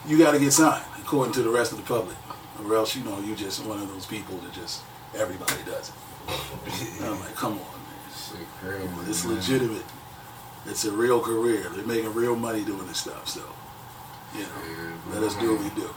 you 0.07 0.18
gotta 0.18 0.38
get 0.38 0.53
signed, 0.53 0.85
according 0.99 1.35
to 1.35 1.42
the 1.42 1.51
rest 1.51 1.72
of 1.72 1.79
the 1.79 1.85
public, 1.85 2.16
or 2.64 2.75
else 2.75 2.96
you 2.96 3.05
know 3.05 3.18
you 3.20 3.35
just 3.35 3.64
one 3.64 3.81
of 3.81 3.88
those 3.88 4.07
people 4.07 4.37
that 4.38 4.53
just 4.53 4.83
everybody 5.14 5.62
does 5.64 5.90
it. 5.90 5.94
I'm 7.03 7.20
like, 7.20 7.35
come 7.35 7.53
on, 7.53 7.59
man. 7.59 8.46
Crazy. 8.61 8.88
It's 9.09 9.25
man. 9.25 9.37
legitimate. 9.37 9.85
It's 10.66 10.85
a 10.85 10.92
real 10.92 11.20
career. 11.20 11.70
They're 11.75 11.87
making 11.87 12.12
real 12.14 12.35
money 12.35 12.64
doing 12.64 12.87
this 12.88 12.99
stuff. 12.99 13.29
So, 13.29 13.42
you 14.35 14.42
know, 14.42 14.49
Yeah, 14.66 15.14
let 15.14 15.22
us 15.22 15.37
do 15.37 15.55
what 15.55 15.62
we 15.62 15.81
do. 15.81 15.88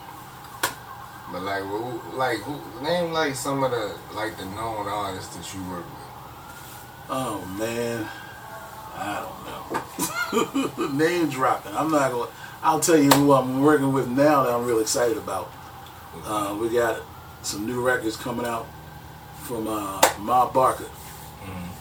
But 1.32 1.43
like, 1.43 1.63
who, 1.63 2.17
like, 2.17 2.38
who, 2.39 2.84
name 2.84 3.12
like 3.12 3.36
some 3.36 3.63
of 3.63 3.71
the 3.71 3.95
like 4.15 4.38
the 4.38 4.45
known 4.45 4.88
artists 4.88 5.36
that 5.36 5.54
you 5.54 5.63
work 5.69 5.86
with. 5.86 5.99
Oh 7.10 7.45
man, 7.58 8.08
I 8.99 10.65
don't 10.67 10.88
know. 10.88 10.88
Name 10.93 11.29
dropping. 11.29 11.73
I'm 11.75 11.91
not 11.91 12.12
going. 12.12 12.27
to 12.27 12.33
I'll 12.62 12.79
tell 12.79 12.97
you 12.97 13.09
who 13.12 13.31
I'm 13.33 13.62
working 13.63 13.93
with 13.93 14.07
now 14.09 14.43
that 14.43 14.53
I'm 14.53 14.65
real 14.65 14.79
excited 14.79 15.17
about. 15.17 15.49
Uh, 16.25 16.57
we 16.59 16.69
got 16.69 17.01
some 17.41 17.65
new 17.65 17.81
records 17.81 18.17
coming 18.17 18.45
out 18.45 18.67
from 19.43 19.67
uh, 19.67 20.01
Ma 20.19 20.49
Barker. 20.51 20.85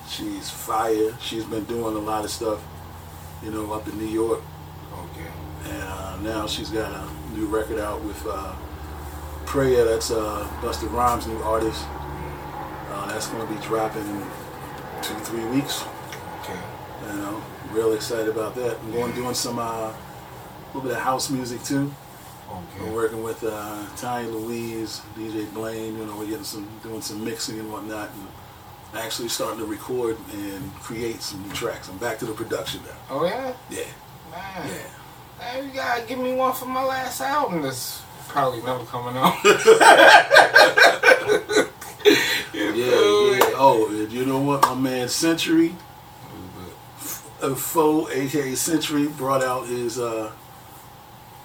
She's 0.09 0.49
fire. 0.49 1.15
She's 1.21 1.45
been 1.45 1.65
doing 1.65 1.95
a 1.97 1.99
lot 1.99 2.25
of 2.25 2.31
stuff, 2.31 2.63
you 3.43 3.51
know, 3.51 3.71
up 3.73 3.87
in 3.89 3.99
New 3.99 4.07
York, 4.07 4.41
Okay. 4.95 5.27
and 5.65 5.83
uh, 5.83 6.17
now 6.23 6.47
she's 6.47 6.71
got 6.71 6.91
a 6.93 7.37
new 7.37 7.47
record 7.47 7.79
out 7.79 8.03
with 8.03 8.25
uh, 8.27 8.55
Prayer. 9.45 9.85
That's 9.85 10.11
uh, 10.11 10.49
Busta 10.63 10.91
Rhymes' 10.91 11.27
new 11.27 11.37
artist. 11.43 11.85
Uh, 11.89 13.07
that's 13.09 13.27
going 13.29 13.47
to 13.47 13.53
be 13.55 13.61
dropping 13.67 14.03
in 14.03 14.23
two, 15.03 15.15
three 15.17 15.45
weeks. 15.47 15.85
Okay. 16.43 16.59
You 17.09 17.15
know, 17.21 17.43
really 17.73 17.97
excited 17.97 18.29
about 18.29 18.55
that. 18.57 18.79
I'm 18.79 18.93
going 18.93 19.15
doing 19.15 19.35
some 19.35 19.59
uh, 19.59 19.93
little 20.69 20.83
bit 20.83 20.93
of 20.93 20.99
house 21.03 21.31
music 21.31 21.63
too. 21.63 21.93
We're 22.81 22.93
working 22.95 23.23
with 23.23 23.45
uh, 23.45 23.85
Tiny 23.97 24.29
Louise, 24.29 25.03
DJ 25.17 25.53
Blaine. 25.53 25.99
You 25.99 26.07
know, 26.07 26.17
we're 26.17 26.27
getting 26.27 26.45
some 26.45 26.67
doing 26.83 27.03
some 27.03 27.25
mixing 27.25 27.59
and 27.59 27.71
whatnot, 27.71 28.11
and 28.11 28.29
actually 29.01 29.29
starting 29.29 29.59
to 29.59 29.67
record 29.67 30.17
and 30.33 30.75
create 30.77 31.21
some 31.21 31.43
new 31.43 31.53
tracks. 31.53 31.89
I'm 31.89 31.99
back 31.99 32.19
to 32.21 32.25
the 32.25 32.33
production 32.33 32.81
now. 32.85 32.97
Oh 33.11 33.25
yeah. 33.27 33.53
Yeah, 33.71 33.85
Man. 34.31 34.69
yeah. 34.69 34.91
Man, 35.39 35.65
you 35.69 35.75
gotta 35.75 36.07
give 36.07 36.19
me 36.19 36.35
one 36.35 36.55
for 36.55 36.67
my 36.67 36.85
last 36.85 37.21
album. 37.21 37.63
That's 37.63 38.03
probably 38.29 38.63
never 38.63 38.85
coming 38.85 39.17
out. 39.17 39.35
Yeah, 42.55 42.73
yeah. 42.75 43.41
Oh, 43.61 43.89
you 44.11 44.25
know 44.25 44.41
what? 44.41 44.63
My 44.63 44.75
man 44.75 45.09
Century, 45.09 45.75
uh, 47.43 47.55
Foe, 47.55 48.09
aka 48.11 48.55
Century, 48.55 49.09
brought 49.09 49.43
out 49.43 49.67
his. 49.67 49.99
Uh, 49.99 50.31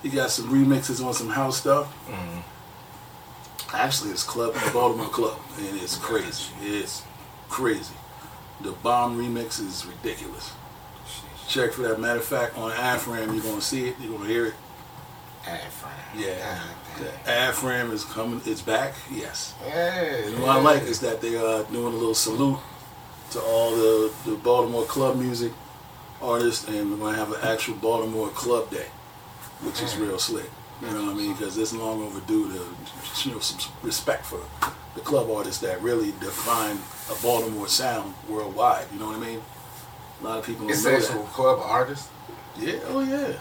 he 0.02 0.10
got 0.10 0.30
some 0.32 0.50
remixes 0.50 1.04
on 1.04 1.14
some 1.14 1.30
house 1.30 1.58
stuff. 1.58 1.94
Actually, 3.74 4.12
it's 4.12 4.24
club, 4.24 4.54
the 4.54 4.72
Baltimore 4.72 5.08
Club, 5.08 5.40
and 5.58 5.80
it's 5.82 5.98
crazy. 5.98 6.52
It's 6.62 7.04
crazy. 7.50 7.96
The 8.62 8.72
bomb 8.72 9.18
remix 9.18 9.60
is 9.60 9.86
ridiculous. 9.86 10.54
Check 11.48 11.74
for 11.74 11.82
that. 11.84 12.00
Matter 12.00 12.20
of 12.20 12.26
fact, 12.26 12.58
on 12.58 12.72
Afram, 12.72 13.34
you're 13.34 13.44
gonna 13.44 13.62
see 13.62 13.90
it. 13.90 13.96
You're 14.00 14.18
gonna 14.18 14.30
hear 14.30 14.46
it. 14.48 14.54
Afro. 15.46 15.90
Yeah. 16.16 16.60
The 16.98 17.30
Afram 17.30 17.92
is 17.92 18.06
coming. 18.06 18.42
It's 18.46 18.62
back. 18.62 18.94
Yes. 19.12 19.54
Yeah. 19.66 20.04
And 20.04 20.40
what 20.42 20.50
I 20.50 20.62
like 20.62 20.84
is 20.84 21.00
that 21.02 21.22
they 21.22 21.36
are 21.36 21.64
doing 21.66 21.94
a 21.94 21.98
little 21.98 22.14
salute 22.16 22.60
to 23.32 23.42
all 23.42 23.72
the, 23.72 24.14
the 24.26 24.36
Baltimore 24.36 24.86
club 24.86 25.18
music 25.18 25.52
artists, 26.24 26.68
and 26.68 26.92
we're 26.92 26.98
going 26.98 27.14
to 27.14 27.20
have 27.20 27.32
an 27.32 27.40
actual 27.44 27.76
Baltimore 27.76 28.30
club 28.30 28.72
day, 28.72 28.88
which 29.62 29.82
is 29.82 29.98
real 29.98 30.18
slick. 30.18 30.50
You 30.82 30.88
know 30.90 31.06
what 31.06 31.14
I 31.14 31.18
mean? 31.18 31.34
Because 31.34 31.58
it's 31.58 31.74
long 31.74 32.02
overdue 32.04 32.52
to 32.52 33.28
you 33.28 33.36
know 33.36 33.40
some 33.40 33.72
respect 33.84 34.26
for 34.26 34.40
the 34.96 35.02
club 35.02 35.30
artists 35.30 35.62
that 35.62 35.82
really 35.82 36.12
define 36.20 36.78
a 37.10 37.22
Baltimore 37.22 37.68
sound 37.68 38.14
worldwide. 38.28 38.86
You 38.92 39.00
know 39.00 39.08
what 39.08 39.18
I 39.18 39.20
mean? 39.20 39.42
A 40.22 40.24
lot 40.24 40.40
of 40.40 40.46
people 40.46 40.70
It's 40.70 40.86
actual 40.86 41.24
club 41.24 41.60
artist. 41.62 42.10
Yeah. 42.58 42.80
Oh 42.88 43.02
yeah. 43.02 43.34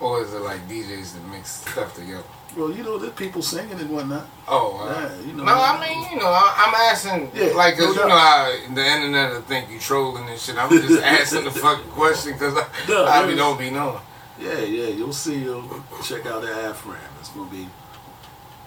Or 0.00 0.22
is 0.22 0.32
it 0.32 0.40
like 0.40 0.66
DJs 0.68 1.14
that 1.14 1.24
mix 1.30 1.62
stuff 1.66 1.94
together? 1.94 2.24
Well, 2.56 2.72
you 2.72 2.82
know, 2.82 2.98
there's 2.98 3.12
people 3.12 3.42
singing 3.42 3.78
and 3.78 3.88
whatnot. 3.90 4.26
Oh, 4.48 4.78
uh, 4.82 4.92
Yeah, 4.92 5.26
you 5.26 5.32
know. 5.34 5.44
no, 5.44 5.52
I 5.52 5.80
mean, 5.80 6.10
you 6.10 6.18
know, 6.18 6.26
I, 6.26 6.54
I'm 6.66 6.74
asking, 6.74 7.30
Yeah, 7.34 7.52
like, 7.54 7.76
cause 7.76 7.94
no 7.94 8.02
you 8.02 8.08
know 8.08 8.18
how 8.18 8.52
the 8.74 8.84
internet 8.84 9.32
will 9.32 9.42
think 9.42 9.70
you 9.70 9.78
trolling 9.78 10.28
and 10.28 10.38
shit. 10.38 10.56
I'm 10.58 10.68
just 10.70 11.02
asking 11.04 11.44
the 11.44 11.52
fucking 11.52 11.90
question 11.92 12.32
because 12.32 12.56
I, 12.56 12.66
No, 12.88 13.04
I 13.04 13.22
it 13.24 13.28
be 13.28 13.36
don't 13.36 13.58
be 13.58 13.70
knowing. 13.70 14.00
Yeah, 14.40 14.58
yeah, 14.58 14.88
you'll 14.88 15.12
see. 15.12 15.38
You'll 15.38 15.62
check 16.02 16.26
out 16.26 16.42
the 16.42 16.48
Afram. 16.48 16.96
It's 17.20 17.28
gonna 17.28 17.50
be, 17.50 17.68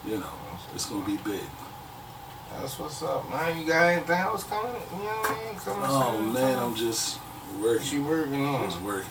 you 0.05 0.17
know, 0.19 0.29
it's 0.73 0.85
gonna 0.85 1.05
be 1.05 1.17
big. 1.17 1.41
That's 2.61 2.77
what's 2.79 3.01
up, 3.01 3.27
man. 3.31 3.59
You 3.59 3.65
got 3.67 3.87
anything 3.87 4.15
else 4.19 4.43
coming? 4.43 4.71
You 4.91 4.97
know 4.99 5.03
what 5.05 5.31
I 5.31 5.45
mean? 5.45 5.55
Coming 5.59 5.83
Oh 5.89 6.21
man, 6.21 6.35
something? 6.35 6.57
I'm 6.59 6.75
just 6.75 7.17
What 7.17 7.63
working. 7.63 7.91
you 7.93 8.03
working 8.05 8.45
on? 8.45 8.69
Just 8.69 8.81
working. 8.81 9.09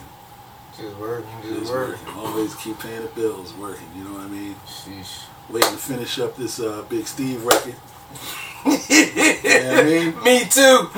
Just 0.77 0.97
working, 0.97 1.29
just, 1.43 1.61
Just 1.61 1.73
working. 1.73 2.07
working. 2.07 2.21
Always 2.27 2.55
keep 2.57 2.79
paying 2.81 3.03
the 3.03 3.09
bills. 3.09 3.53
Working. 3.55 3.87
You 3.97 4.05
know 4.05 4.13
what 4.15 4.23
I 4.23 4.29
mean? 4.29 4.57
Sheesh. 4.67 5.25
Waiting 5.51 5.71
to 5.73 5.77
finish 5.77 6.19
up 6.19 6.37
this 6.37 6.61
uh, 6.61 6.83
Big 6.89 7.07
Steve 7.07 7.45
record. 7.45 7.75
you 8.65 8.71
know 8.71 9.75
what 9.75 9.79
I 9.79 9.83
mean? 9.85 10.15
Me 10.25 10.45
too. 10.45 10.89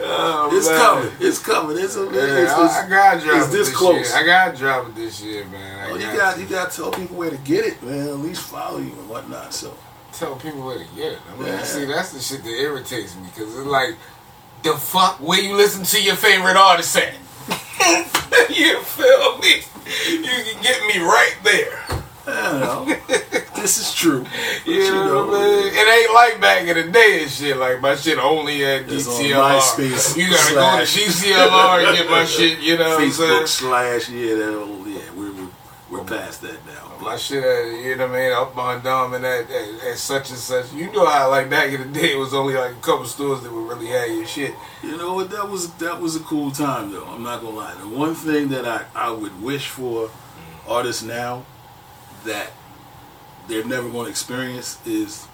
oh, 0.00 0.50
It's 0.52 0.68
man. 0.68 0.78
coming. 0.78 1.12
It's 1.20 1.38
coming. 1.38 1.78
It's, 1.78 1.96
a, 1.96 2.00
Yeah, 2.04 2.42
it's, 2.42 2.52
I, 2.52 2.86
I 2.86 2.88
gotta 2.88 3.20
drop 3.20 3.36
it's 3.36 3.46
it 3.48 3.52
this 3.52 3.68
this 3.68 3.76
close. 3.76 4.08
year. 4.10 4.18
I 4.18 4.26
gotta 4.26 4.56
drop 4.58 4.88
it 4.88 4.94
this 4.94 5.22
year, 5.22 5.44
man. 5.46 5.78
I 5.78 5.90
oh, 5.90 5.94
you 5.96 6.02
got 6.02 6.16
got 6.16 6.34
to. 6.34 6.40
you 6.42 6.46
got 6.48 6.70
to 6.70 6.76
tell 6.76 6.90
people 6.90 7.16
where 7.16 7.30
to 7.30 7.36
get 7.38 7.64
it, 7.64 7.82
man. 7.82 8.08
At 8.08 8.18
least 8.18 8.42
follow 8.42 8.78
you 8.78 8.92
and 8.92 9.08
whatnot. 9.08 9.54
So 9.54 9.74
tell 10.12 10.36
people 10.36 10.66
where 10.66 10.78
to 10.78 10.84
get 10.94 11.12
it. 11.12 11.18
I 11.32 11.36
mean, 11.36 11.46
Yeah. 11.48 11.62
see, 11.62 11.84
that's 11.86 12.12
the 12.12 12.20
shit 12.20 12.42
that 12.44 12.50
irritates 12.60 13.16
me 13.16 13.22
because 13.34 13.56
it's 13.56 13.66
like, 13.66 13.94
the 14.62 14.74
fuck, 14.74 15.20
where 15.20 15.40
you 15.40 15.54
listen 15.56 15.84
to 15.84 16.02
your 16.02 16.16
favorite 16.16 16.56
artist 16.56 16.96
at? 16.96 17.14
you 18.50 18.80
feel 18.82 19.38
me? 19.38 19.62
You 20.08 20.22
can 20.22 20.62
get 20.62 20.82
me 20.86 21.00
right 21.00 21.36
there. 21.44 21.84
I 22.26 23.00
this 23.56 23.78
is 23.78 23.94
true. 23.94 24.24
You 24.66 24.90
know 24.90 25.26
what 25.26 25.40
I 25.40 25.44
mean? 25.44 25.72
It 25.72 25.88
ain't 25.88 26.14
like 26.14 26.40
back 26.40 26.66
in 26.68 26.76
the 26.76 26.92
day 26.92 27.20
and 27.22 27.30
shit. 27.30 27.56
Like 27.56 27.80
my 27.80 27.94
shit 27.96 28.18
only 28.18 28.64
at 28.64 28.86
DTLR. 28.86 29.58
MySpace 29.58 30.16
you 30.16 30.28
gotta 30.28 30.42
slash- 30.42 30.96
go 30.96 31.02
to 31.02 31.08
GCLR 31.08 31.86
and 31.88 31.96
get 31.96 32.10
my 32.10 32.24
shit. 32.36 32.58
You 32.58 32.76
know 32.76 32.90
what 32.90 33.00
I'm 33.02 33.10
saying? 33.10 33.30
Facebook 33.30 33.48
slash 33.48 34.08
yeah, 34.10 34.34
that 34.34 34.54
old, 34.58 34.86
yeah, 34.86 35.00
we're, 35.16 35.32
we're 35.32 35.48
we're 35.90 36.04
past 36.04 36.42
that 36.42 36.64
now. 36.66 36.92
My 37.00 37.16
shit 37.16 37.42
at, 37.42 37.82
you 37.82 37.96
know 37.96 38.08
what 38.08 38.16
I 38.16 38.20
mean, 38.20 38.32
up 38.32 38.56
on 38.56 38.82
Dom 38.82 39.14
and 39.14 39.24
at, 39.24 39.50
at, 39.50 39.84
at 39.86 39.98
such 39.98 40.30
and 40.30 40.38
such. 40.38 40.72
You 40.72 40.92
know 40.92 41.06
how 41.06 41.30
like 41.30 41.48
back 41.48 41.70
in 41.72 41.80
the 41.80 41.98
day 42.00 42.12
it 42.12 42.18
was 42.18 42.34
only 42.34 42.54
like 42.54 42.72
a 42.72 42.80
couple 42.80 43.06
stores 43.06 43.42
that 43.42 43.52
would 43.52 43.68
really 43.68 43.86
have 43.88 44.08
your 44.08 44.26
shit. 44.26 44.54
You 44.82 44.96
know 44.96 45.14
what? 45.14 45.30
That 45.30 45.48
was 45.48 45.72
that 45.74 46.00
was 46.00 46.16
a 46.16 46.20
cool 46.20 46.50
time 46.50 46.92
though. 46.92 47.06
I'm 47.06 47.22
not 47.22 47.40
gonna 47.40 47.56
lie. 47.56 47.74
The 47.80 47.88
one 47.88 48.14
thing 48.14 48.48
that 48.48 48.66
I 48.66 48.84
I 48.94 49.10
would 49.10 49.40
wish 49.42 49.68
for 49.68 50.10
artists 50.66 51.02
now 51.02 51.44
that 52.24 52.50
they're 53.48 53.64
never 53.64 53.88
going 53.88 54.04
to 54.04 54.10
experience 54.10 54.78
is 54.86 55.26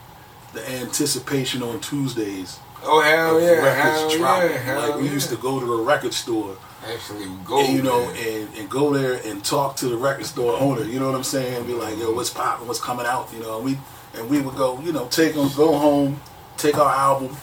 the 0.53 0.69
anticipation 0.71 1.63
on 1.65 1.81
Tuesdays 1.81 2.61
Oh 2.87 3.01
hell 3.01 3.37
of 3.37 3.43
yeah, 3.43 3.49
records 3.51 3.75
hell 3.75 4.19
dropping. 4.19 4.51
yeah, 4.51 4.57
hell 4.59 4.81
like 4.91 5.01
we 5.01 5.07
yeah. 5.07 5.13
used 5.13 5.31
to 5.31 5.37
go 5.37 5.59
to 5.59 5.73
a 5.73 5.83
record 5.83 6.13
store, 6.13 6.57
actually 6.93 7.27
go. 7.45 7.61
and, 7.61 7.75
you 7.75 7.83
know, 7.83 8.09
and, 8.11 8.55
and 8.57 8.71
go 8.71 8.93
there 8.93 9.21
and 9.25 9.45
talk 9.45 9.77
to 9.77 9.89
the 9.89 9.97
record 9.97 10.27
store 10.27 10.59
owner. 10.59 10.85
You 10.85 11.01
know 11.01 11.07
what 11.07 11.17
I'm 11.17 11.25
saying? 11.25 11.67
Be 11.67 11.75
like, 11.75 11.99
yo, 11.99 12.13
what's 12.13 12.31
popping? 12.31 12.67
What's 12.67 12.81
coming 12.81 13.07
out? 13.07 13.29
You 13.33 13.41
know, 13.41 13.57
and 13.57 13.65
we 13.65 13.79
and 14.15 14.29
we 14.31 14.41
would 14.41 14.57
go, 14.57 14.81
you 14.81 14.93
know, 14.93 15.07
take 15.09 15.35
them, 15.35 15.51
go 15.57 15.77
home, 15.77 16.21
take 16.57 16.79
our 16.79 16.95
album, 16.95 17.37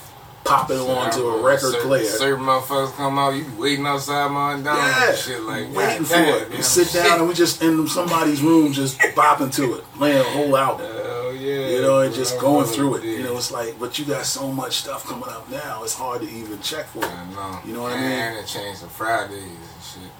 pop 0.43 0.69
it 0.69 0.77
onto 0.77 1.21
a 1.27 1.41
record 1.41 1.71
certain, 1.71 1.87
player. 1.87 2.05
Certain 2.05 2.45
motherfuckers 2.45 2.93
come 2.93 3.19
out, 3.19 3.31
you 3.31 3.43
be 3.43 3.51
waiting 3.57 3.85
outside 3.85 4.29
my 4.31 4.53
down 4.53 4.77
Yeah, 4.77 5.09
and 5.09 5.17
shit 5.17 5.41
like 5.41 5.73
waiting 5.73 6.05
for 6.05 6.15
it. 6.15 6.47
We 6.47 6.51
you 6.51 6.57
know, 6.57 6.61
sit 6.61 6.93
down 6.93 7.05
shit. 7.05 7.19
and 7.19 7.27
we 7.27 7.33
just 7.33 7.61
in 7.61 7.87
somebody's 7.87 8.41
room, 8.41 8.73
just 8.73 8.99
bopping 8.99 9.53
to 9.55 9.75
it, 9.75 9.83
playing 9.95 10.19
a 10.19 10.23
whole 10.23 10.57
album. 10.57 10.85
Hell 10.85 11.00
yeah. 11.41 11.67
You 11.69 11.81
know, 11.81 11.99
and 11.99 12.13
just 12.13 12.39
going 12.39 12.65
through 12.65 12.95
it. 12.97 13.03
You 13.03 13.23
know, 13.23 13.37
it's 13.37 13.51
like, 13.51 13.79
but 13.79 13.97
you 13.97 14.05
got 14.05 14.25
so 14.25 14.51
much 14.51 14.73
stuff 14.73 15.05
coming 15.05 15.29
up 15.29 15.49
now. 15.49 15.83
It's 15.83 15.95
hard 15.95 16.21
to 16.21 16.29
even 16.29 16.61
check 16.61 16.85
for 16.87 16.99
it. 16.99 17.05
I 17.05 17.29
know. 17.31 17.59
You 17.65 17.73
know 17.73 17.83
what 17.83 17.93
I 17.93 18.01
mean? 18.01 18.11
And 18.11 18.37
it 18.37 18.47
changed 18.47 18.81
to 18.81 18.87
Fridays 18.87 19.43
and 19.43 19.83
shit. 19.83 20.11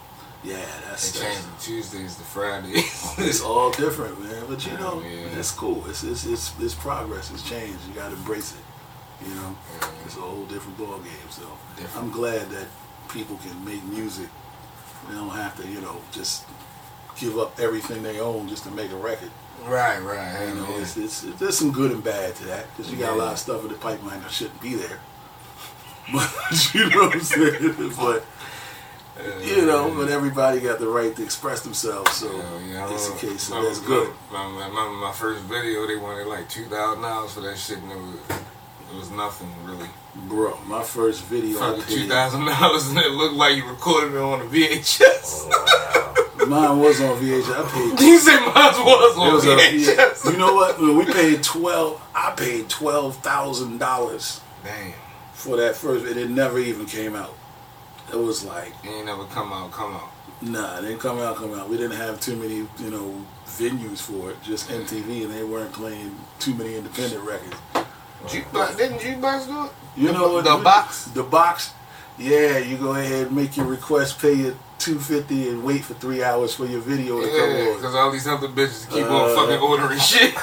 Yeah, 0.43 0.55
that's, 0.89 1.11
They 1.11 1.19
that's 1.19 1.35
changed 1.35 1.57
the 1.57 1.61
Tuesdays 1.61 2.15
to 2.15 2.23
Fridays. 2.23 3.15
it's 3.19 3.41
all 3.41 3.71
different, 3.71 4.19
man. 4.23 4.43
But 4.49 4.65
you 4.65 4.73
know, 4.73 5.01
yeah. 5.01 5.37
it's 5.37 5.51
cool. 5.51 5.83
It's 5.87 6.03
it's 6.03 6.25
it's, 6.25 6.59
it's 6.59 6.73
progress. 6.73 7.31
It's 7.31 7.47
change. 7.47 7.77
You 7.87 7.93
got 7.93 8.09
to 8.09 8.15
embrace 8.15 8.53
it. 8.53 9.27
You 9.27 9.35
know, 9.35 9.55
it's 10.05 10.17
a 10.17 10.21
whole 10.21 10.45
different 10.45 10.77
ball 10.79 10.97
game. 10.97 11.29
So 11.29 11.43
Different. 11.77 11.95
I'm 11.95 12.11
glad 12.11 12.49
that 12.49 12.67
people 13.09 13.37
can 13.37 13.63
make 13.63 13.83
music. 13.85 14.29
They 15.07 15.15
don't 15.15 15.29
have 15.29 15.55
to, 15.61 15.67
you 15.67 15.81
know, 15.81 16.01
just 16.11 16.45
give 17.19 17.37
up 17.37 17.59
everything 17.59 18.01
they 18.03 18.19
own 18.19 18.47
just 18.47 18.63
to 18.63 18.71
make 18.71 18.91
a 18.91 18.95
record. 18.95 19.31
Right, 19.67 19.99
right. 19.99 20.47
You 20.47 20.55
know, 20.55 20.69
yeah. 20.69 20.81
it's, 20.81 20.97
it's, 20.97 21.21
there's 21.21 21.57
some 21.57 21.71
good 21.71 21.91
and 21.91 22.03
bad 22.03 22.35
to 22.35 22.45
that 22.45 22.65
because 22.69 22.91
you 22.91 22.97
got 22.97 23.13
a 23.13 23.15
lot 23.15 23.33
of 23.33 23.39
stuff 23.39 23.63
in 23.63 23.69
the 23.69 23.75
pipeline 23.75 24.21
that 24.21 24.31
shouldn't 24.31 24.61
be 24.61 24.75
there. 24.75 24.99
But 26.13 26.73
you 26.73 26.89
know 26.89 27.07
what 27.07 27.15
I'm 27.15 27.21
saying? 27.21 27.93
But 27.97 28.25
you 29.43 29.65
know, 29.65 29.93
but 29.95 30.09
everybody 30.09 30.59
got 30.59 30.79
the 30.79 30.87
right 30.87 31.15
to 31.15 31.23
express 31.23 31.61
themselves. 31.61 32.11
So 32.13 32.27
Hell 32.27 32.61
yeah, 32.61 32.93
it's 32.93 33.09
a 33.09 33.13
case 33.13 33.51
of 33.51 33.63
that's 33.63 33.79
good. 33.79 34.11
Remember 34.31 34.91
my 34.91 35.11
first 35.13 35.43
video? 35.43 35.85
They 35.85 35.95
wanted 35.95 36.27
like 36.27 36.49
two 36.49 36.65
thousand 36.65 37.03
dollars 37.03 37.33
for 37.33 37.41
that 37.41 37.57
shit, 37.57 37.77
and 37.79 37.91
it 37.91 37.97
was 37.97 38.15
it 38.91 38.95
was 38.95 39.11
nothing 39.11 39.49
really. 39.65 39.87
Bro, 40.27 40.59
my 40.65 40.83
first 40.83 41.23
video 41.25 41.79
two 41.81 42.07
thousand 42.07 42.45
dollars, 42.45 42.89
and 42.89 42.97
it 42.97 43.11
looked 43.11 43.35
like 43.35 43.55
you 43.55 43.67
recorded 43.69 44.13
it 44.13 44.19
on 44.19 44.41
a 44.41 44.45
VHS. 44.45 45.49
Oh, 45.51 46.10
mine 46.47 46.79
was 46.79 46.99
on 47.01 47.17
VHS. 47.17 47.65
I 47.65 47.71
paid. 47.71 47.99
you 48.05 48.17
said 48.19 48.39
mine 48.39 48.85
was 48.85 49.17
on 49.17 49.33
was 49.33 49.45
a, 49.45 49.55
VHS. 49.55 50.25
yeah. 50.25 50.31
You 50.31 50.37
know 50.37 50.53
what? 50.53 50.79
We 50.79 51.05
paid 51.11 51.43
twelve. 51.43 52.01
I 52.15 52.31
paid 52.31 52.69
twelve 52.69 53.17
thousand 53.17 53.77
dollars 53.79 54.41
Damn, 54.63 54.93
for 55.33 55.57
that 55.57 55.75
first. 55.75 56.05
And 56.05 56.17
it 56.17 56.29
never 56.29 56.59
even 56.59 56.85
came 56.85 57.15
out. 57.15 57.35
It 58.11 58.17
was 58.17 58.43
like 58.43 58.73
it 58.83 58.89
ain't 58.89 59.05
never 59.05 59.25
come 59.25 59.51
out, 59.53 59.71
come 59.71 59.93
out. 59.93 60.09
Nah, 60.41 60.79
it 60.79 60.81
didn't 60.81 60.99
come 60.99 61.19
out, 61.19 61.35
come 61.35 61.53
out. 61.53 61.69
We 61.69 61.77
didn't 61.77 61.97
have 61.97 62.19
too 62.19 62.35
many, 62.35 62.55
you 62.79 62.89
know, 62.89 63.23
venues 63.45 63.99
for 64.01 64.31
it. 64.31 64.41
Just 64.41 64.69
MTV, 64.69 65.25
and 65.25 65.33
they 65.33 65.43
weren't 65.43 65.71
playing 65.71 66.15
too 66.39 66.55
many 66.55 66.75
independent 66.75 67.23
records. 67.23 67.55
Jukebox, 68.25 68.75
didn't 68.77 68.99
Jukebox 68.99 69.45
do 69.47 69.65
it? 69.65 69.71
You 69.95 70.07
The- 70.07 70.13
know 70.13 70.33
what? 70.33 70.43
the 70.45 70.57
box? 70.63 71.05
The 71.05 71.23
box. 71.23 71.71
Yeah, 72.21 72.57
you 72.59 72.77
go 72.77 72.91
ahead, 72.95 73.31
make 73.31 73.57
your 73.57 73.65
request, 73.65 74.19
pay 74.21 74.33
your 74.33 74.53
two 74.77 74.99
fifty, 74.99 75.49
and 75.49 75.63
wait 75.63 75.83
for 75.83 75.95
three 75.95 76.23
hours 76.23 76.53
for 76.53 76.65
your 76.65 76.81
video 76.81 77.19
to 77.19 77.27
Yeah, 77.27 77.37
come 77.39 77.49
on. 77.67 77.75
because 77.77 77.95
all 77.95 78.11
these 78.11 78.27
other 78.27 78.47
bitches 78.47 78.87
keep 78.89 79.05
Uh, 79.05 79.15
on 79.23 79.35
fucking 79.35 79.59
ordering 79.59 79.99
shit. 79.99 80.33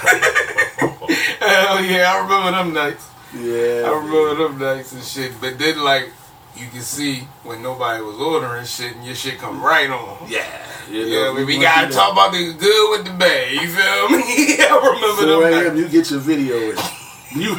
Hell 1.40 1.84
yeah, 1.84 2.12
I 2.12 2.20
remember 2.22 2.50
them 2.50 2.72
nights. 2.72 3.06
Yeah, 3.34 3.84
I 3.86 3.90
remember 3.96 4.34
them 4.48 4.58
nights 4.58 4.92
and 4.92 5.02
shit. 5.02 5.32
But 5.40 5.58
then, 5.58 5.78
like, 5.82 6.10
you 6.56 6.66
can 6.72 6.80
see 6.82 7.20
when 7.44 7.62
nobody 7.62 8.02
was 8.02 8.16
ordering 8.16 8.64
shit 8.66 8.96
and 8.96 9.04
your 9.06 9.14
shit 9.14 9.38
come 9.38 9.62
right 9.62 9.88
on. 9.90 10.26
Yeah, 10.28 10.44
you 10.90 11.00
Yeah, 11.04 11.32
we, 11.32 11.44
we 11.44 11.58
gotta 11.60 11.92
talk 11.92 12.12
about 12.12 12.32
the 12.32 12.54
good 12.54 12.90
with 12.90 13.06
the 13.06 13.12
bad. 13.12 13.52
You 13.52 13.68
feel 13.68 14.08
me? 14.08 14.22
I 14.60 14.76
remember 14.82 15.22
4 15.22 15.26
them 15.26 15.42
a.m. 15.42 15.76
nights. 15.76 15.76
You 15.78 15.88
get 16.00 16.10
your 16.10 16.20
video 16.20 16.56
in. 16.56 16.76
You, 17.30 17.52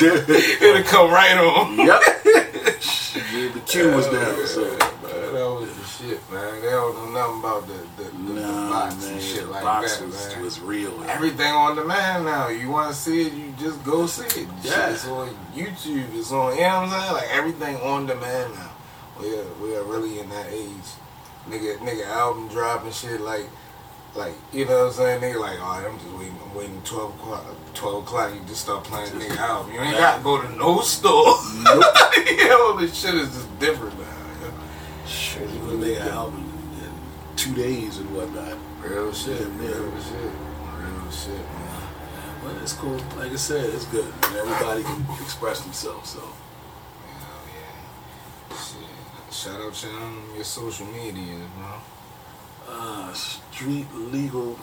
It'll 0.00 0.82
come 0.84 1.10
right 1.10 1.36
on. 1.36 1.76
yep. 1.76 2.00
Yeah, 3.14 3.52
the 3.52 3.60
queue 3.60 3.92
was 3.94 4.06
down. 4.08 4.46
So. 4.46 4.62
Man, 4.62 4.78
that 4.78 5.58
was 5.60 5.72
the 5.76 5.84
shit, 5.84 6.32
man. 6.32 6.60
They 6.62 6.70
don't 6.70 6.94
know 6.96 7.10
nothing 7.12 7.38
about 7.38 7.66
the, 7.68 8.02
the, 8.02 8.10
the, 8.10 8.40
the 8.40 8.42
box 8.42 9.04
man, 9.04 9.12
and 9.12 9.22
shit 9.22 9.48
like 9.48 9.62
box 9.62 9.98
that, 9.98 10.06
was, 10.06 10.28
man. 10.34 10.42
was 10.42 10.60
real. 10.60 10.98
man. 10.98 11.10
Everything 11.10 11.52
on 11.52 11.76
demand 11.76 12.24
now. 12.24 12.48
You 12.48 12.70
want 12.70 12.92
to 12.92 12.94
see 13.00 13.26
it, 13.28 13.32
you 13.32 13.54
just 13.58 13.84
go 13.84 14.06
see 14.06 14.24
it. 14.24 14.32
Shit, 14.32 14.48
Yeah. 14.64 14.90
It's 14.90 15.06
on 15.06 15.28
YouTube. 15.54 16.12
It's 16.14 16.32
on, 16.32 16.56
you 16.56 16.62
know 16.62 16.80
what 16.80 16.88
I'm 16.88 16.90
saying? 16.90 17.12
Like 17.14 17.30
everything 17.30 17.76
on 17.76 18.06
demand 18.06 18.54
now. 18.54 18.70
We 19.20 19.38
are, 19.38 19.44
we 19.62 19.76
are 19.76 19.84
really 19.84 20.18
in 20.18 20.28
that 20.30 20.46
age. 20.50 20.68
Nigga, 21.48 21.78
nigga 21.78 22.06
album 22.08 22.48
dropping 22.48 22.90
shit 22.90 23.20
like, 23.20 23.46
like, 24.14 24.34
you 24.52 24.64
know 24.66 24.78
what 24.84 24.86
I'm 24.86 24.92
saying? 24.92 25.20
Nigga 25.20 25.40
like, 25.40 25.60
all 25.60 25.78
right, 25.80 25.90
I'm 25.90 25.98
just 25.98 26.10
waiting, 26.12 26.38
I'm 26.44 26.54
waiting 26.54 26.80
12 26.84 27.14
o'clock. 27.14 27.44
12 27.74 28.02
o'clock, 28.04 28.34
you 28.34 28.40
just 28.46 28.62
start 28.62 28.84
playing 28.84 29.18
the 29.18 29.24
nigga 29.24 29.36
album. 29.38 29.72
You 29.72 29.80
ain't 29.80 29.96
got 29.96 30.18
to 30.18 30.22
go 30.22 30.40
to 30.40 30.48
no 30.56 30.80
store. 30.82 31.34
you 32.26 32.48
know, 32.48 32.78
this 32.78 32.94
shit 32.96 33.14
is 33.14 33.28
just 33.34 33.58
different 33.58 33.98
now. 33.98 34.06
Shit, 35.06 35.48
you 35.50 35.58
can 35.60 35.80
make 35.80 35.98
an 36.00 36.08
album 36.08 36.44
in 36.82 37.36
two 37.36 37.54
days 37.54 37.98
and 37.98 38.14
whatnot. 38.14 38.56
Real 38.82 39.12
shit, 39.12 39.40
Yeah, 39.40 39.46
man. 39.48 39.58
real 39.58 40.02
shit, 40.02 40.30
real 40.78 41.10
shit, 41.10 41.30
man. 41.34 41.82
But 42.44 42.62
it's 42.62 42.72
cool. 42.74 42.96
Like 43.16 43.32
I 43.32 43.36
said, 43.36 43.64
it's 43.74 43.86
good. 43.86 44.04
And 44.04 44.36
everybody 44.36 44.82
can 44.82 45.04
express 45.22 45.60
themselves. 45.62 46.10
So 46.10 46.20
Hell 46.20 46.28
yeah. 47.48 48.56
Shit. 48.56 49.34
Shout 49.34 49.60
out 49.60 49.74
to 49.74 49.88
um, 49.88 50.22
your 50.34 50.44
social 50.44 50.86
media, 50.86 51.36
bro. 51.58 51.66
Uh, 52.68 53.12
Street 53.12 53.86
Legal 53.94 54.58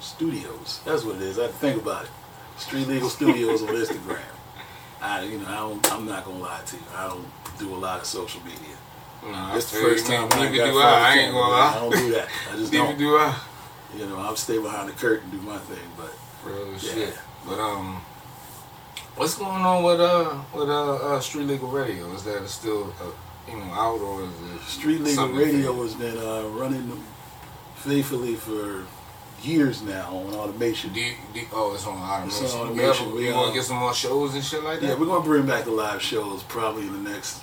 Studios. 0.00 0.80
That's 0.84 1.04
what 1.04 1.16
it 1.16 1.22
is. 1.22 1.38
I 1.38 1.46
to 1.46 1.52
think 1.54 1.82
about 1.82 2.04
it. 2.04 2.10
Street 2.56 2.88
Legal 2.88 3.08
Studios 3.08 3.62
on 3.62 3.68
Instagram. 3.68 4.18
I, 5.00 5.22
you 5.22 5.38
know, 5.38 5.46
I 5.48 5.56
don't, 5.56 5.92
I'm 5.92 6.06
not 6.06 6.24
gonna 6.24 6.38
lie 6.38 6.60
to 6.66 6.76
you. 6.76 6.82
I 6.96 7.06
don't 7.08 7.26
do 7.58 7.74
a 7.74 7.76
lot 7.76 8.00
of 8.00 8.06
social 8.06 8.40
media. 8.42 8.76
Nah, 9.24 9.56
It's 9.56 9.70
the 9.70 9.78
first 9.78 10.06
time. 10.06 10.28
I 10.32 10.50
do 10.50 10.62
I. 10.62 11.12
I 11.14 11.18
ain't 11.18 11.32
gonna 11.32 11.52
man. 11.56 11.74
I 11.74 11.74
don't 11.78 11.92
do 11.92 12.12
that. 12.12 12.28
I 12.52 12.56
just 12.56 12.72
don't. 12.72 12.98
do 12.98 13.16
I. 13.16 13.36
You 13.96 14.06
know, 14.06 14.16
I'll 14.18 14.36
stay 14.36 14.58
behind 14.60 14.88
the 14.88 14.92
curtain, 14.92 15.30
and 15.30 15.40
do 15.40 15.46
my 15.46 15.58
thing. 15.58 15.78
But 15.96 16.12
Real 16.44 16.72
Yeah. 16.72 16.78
shit. 16.78 17.18
But 17.46 17.58
um, 17.58 18.00
what's 19.16 19.34
going 19.36 19.62
on 19.62 19.82
with 19.82 20.00
uh 20.00 20.36
with 20.54 20.68
uh, 20.68 20.94
uh 20.94 21.20
Street 21.20 21.46
Legal 21.46 21.68
Radio? 21.68 22.12
Is 22.12 22.24
that 22.24 22.48
still 22.48 22.92
uh, 23.00 23.10
you 23.50 23.56
know 23.58 23.72
out 23.72 24.00
or 24.00 24.28
Street 24.66 25.00
Legal 25.00 25.28
Radio 25.28 25.82
has 25.82 25.94
been 25.94 26.18
uh, 26.18 26.42
running 26.48 27.02
faithfully 27.76 28.34
for 28.34 28.84
years 29.42 29.82
now 29.82 30.16
on 30.16 30.34
automation. 30.34 30.92
Do 30.92 31.00
you, 31.00 31.12
do, 31.32 31.40
oh, 31.52 31.74
it's 31.74 31.86
on 31.86 31.96
automation. 31.96 32.44
It's 32.44 32.54
on 32.54 32.68
automation. 32.68 33.06
ever- 33.06 33.14
We, 33.16 33.26
You 33.26 33.32
uh, 33.32 33.36
want 33.36 33.48
to 33.52 33.58
get 33.58 33.64
some 33.64 33.76
more 33.76 33.94
shows 33.94 34.34
and 34.34 34.44
shit 34.44 34.62
like 34.64 34.80
that? 34.80 34.86
Yeah, 34.86 34.94
we're 34.94 35.06
gonna 35.06 35.24
bring 35.24 35.46
back 35.46 35.64
the 35.64 35.70
live 35.70 36.02
shows 36.02 36.42
probably 36.44 36.82
in 36.86 37.04
the 37.04 37.10
next 37.10 37.42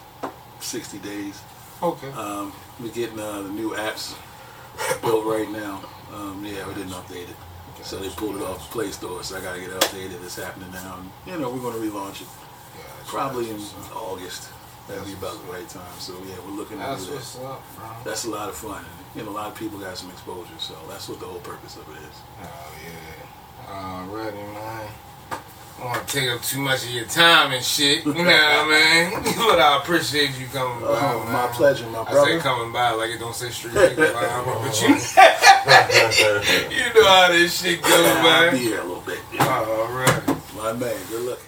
60 0.60 0.98
days. 1.00 1.42
okay. 1.82 2.10
Um, 2.12 2.52
we're 2.80 2.90
getting 2.92 3.20
uh, 3.20 3.42
the 3.42 3.50
new 3.50 3.72
apps 3.72 4.16
built 5.02 5.26
right 5.26 5.50
now. 5.50 5.84
Um, 6.14 6.44
yeah, 6.46 6.68
we 6.68 6.74
didn't 6.74 6.92
update 6.92 7.30
it, 7.30 7.36
so 7.84 7.98
they 7.98 8.10
pulled 8.10 8.36
it 8.36 8.42
off 8.42 8.68
the 8.68 8.72
Play 8.74 8.92
Store. 8.92 9.24
So 9.24 9.38
I 9.38 9.42
gotta 9.42 9.60
get 9.62 9.70
it 9.70 9.82
updated. 9.82 10.24
It's 10.24 10.36
happening 10.36 10.72
now. 10.72 11.00
And, 11.00 11.10
you 11.34 11.40
know, 11.40 11.50
we're 11.50 11.60
gonna 11.62 11.80
relaunch 11.84 12.22
it 12.22 12.28
Gotcha. 12.28 13.06
probably 13.10 13.50
in. 13.50 13.60
August. 13.96 14.50
That'd 14.88 15.06
be 15.06 15.14
about 15.14 15.44
the 15.46 15.52
right 15.52 15.68
time. 15.68 15.82
So 16.00 16.14
yeah, 16.28 16.36
we're 16.46 16.56
looking 16.56 16.78
to 16.78 16.84
do 16.84 17.12
that. 17.12 17.42
up. 17.44 17.64
That's 18.04 18.26
a 18.26 18.30
lot 18.30 18.50
of 18.50 18.56
fun. 18.56 18.86
And, 19.16 19.28
a 19.28 19.32
lot 19.32 19.48
of 19.52 19.56
people 19.58 19.80
got 19.80 19.98
some 19.98 20.12
exposure. 20.12 20.52
So 20.60 20.76
that's 20.88 21.08
what 21.10 21.20
the 21.20 21.26
whole 21.26 21.40
purpose 21.40 21.76
of 21.78 21.88
it 21.90 21.98
is. 21.98 22.18
Oh 22.44 22.72
yeah. 22.86 23.26
Alrighty, 23.68 24.54
man. 24.54 24.88
I 25.32 25.80
don't 25.80 25.88
want 25.90 26.08
to 26.08 26.20
take 26.20 26.30
up 26.30 26.42
too 26.44 26.60
much 26.60 26.84
of 26.84 26.92
your 26.92 27.06
time 27.06 27.52
and 27.52 27.64
shit. 27.64 28.06
You 28.06 28.14
know 28.14 28.24
what 28.24 28.30
I 28.30 29.12
mean? 29.12 29.34
But 29.38 29.60
I 29.60 29.78
appreciate 29.82 30.38
you 30.40 30.46
coming 30.48 30.84
oh, 30.84 30.94
by. 30.94 31.14
Oh, 31.14 31.24
man. 31.24 31.34
my 31.34 31.48
pleasure, 31.48 31.88
my 31.88 32.00
I 32.02 32.06
say 32.06 32.12
brother. 32.14 32.40
coming 32.40 32.72
by 32.72 32.92
like 32.92 33.10
it 33.12 33.20
don't 33.20 33.36
say 33.36 33.50
street 33.50 33.74
nigga, 33.74 34.14
but 34.14 34.82
you, 34.82 34.88
you 36.78 36.94
know 36.94 37.08
how 37.08 37.28
this 37.32 37.62
shit 37.62 37.82
goes, 37.82 37.92
I'll 37.92 38.52
be 38.52 38.58
man. 38.58 38.62
here 38.62 38.80
a 38.82 38.84
little 38.84 39.02
bit. 39.02 39.20
Yeah. 39.34 39.60
Alright. 39.60 40.28
My 40.56 40.74
man, 40.74 40.96
good 41.10 41.22
luck. 41.30 41.40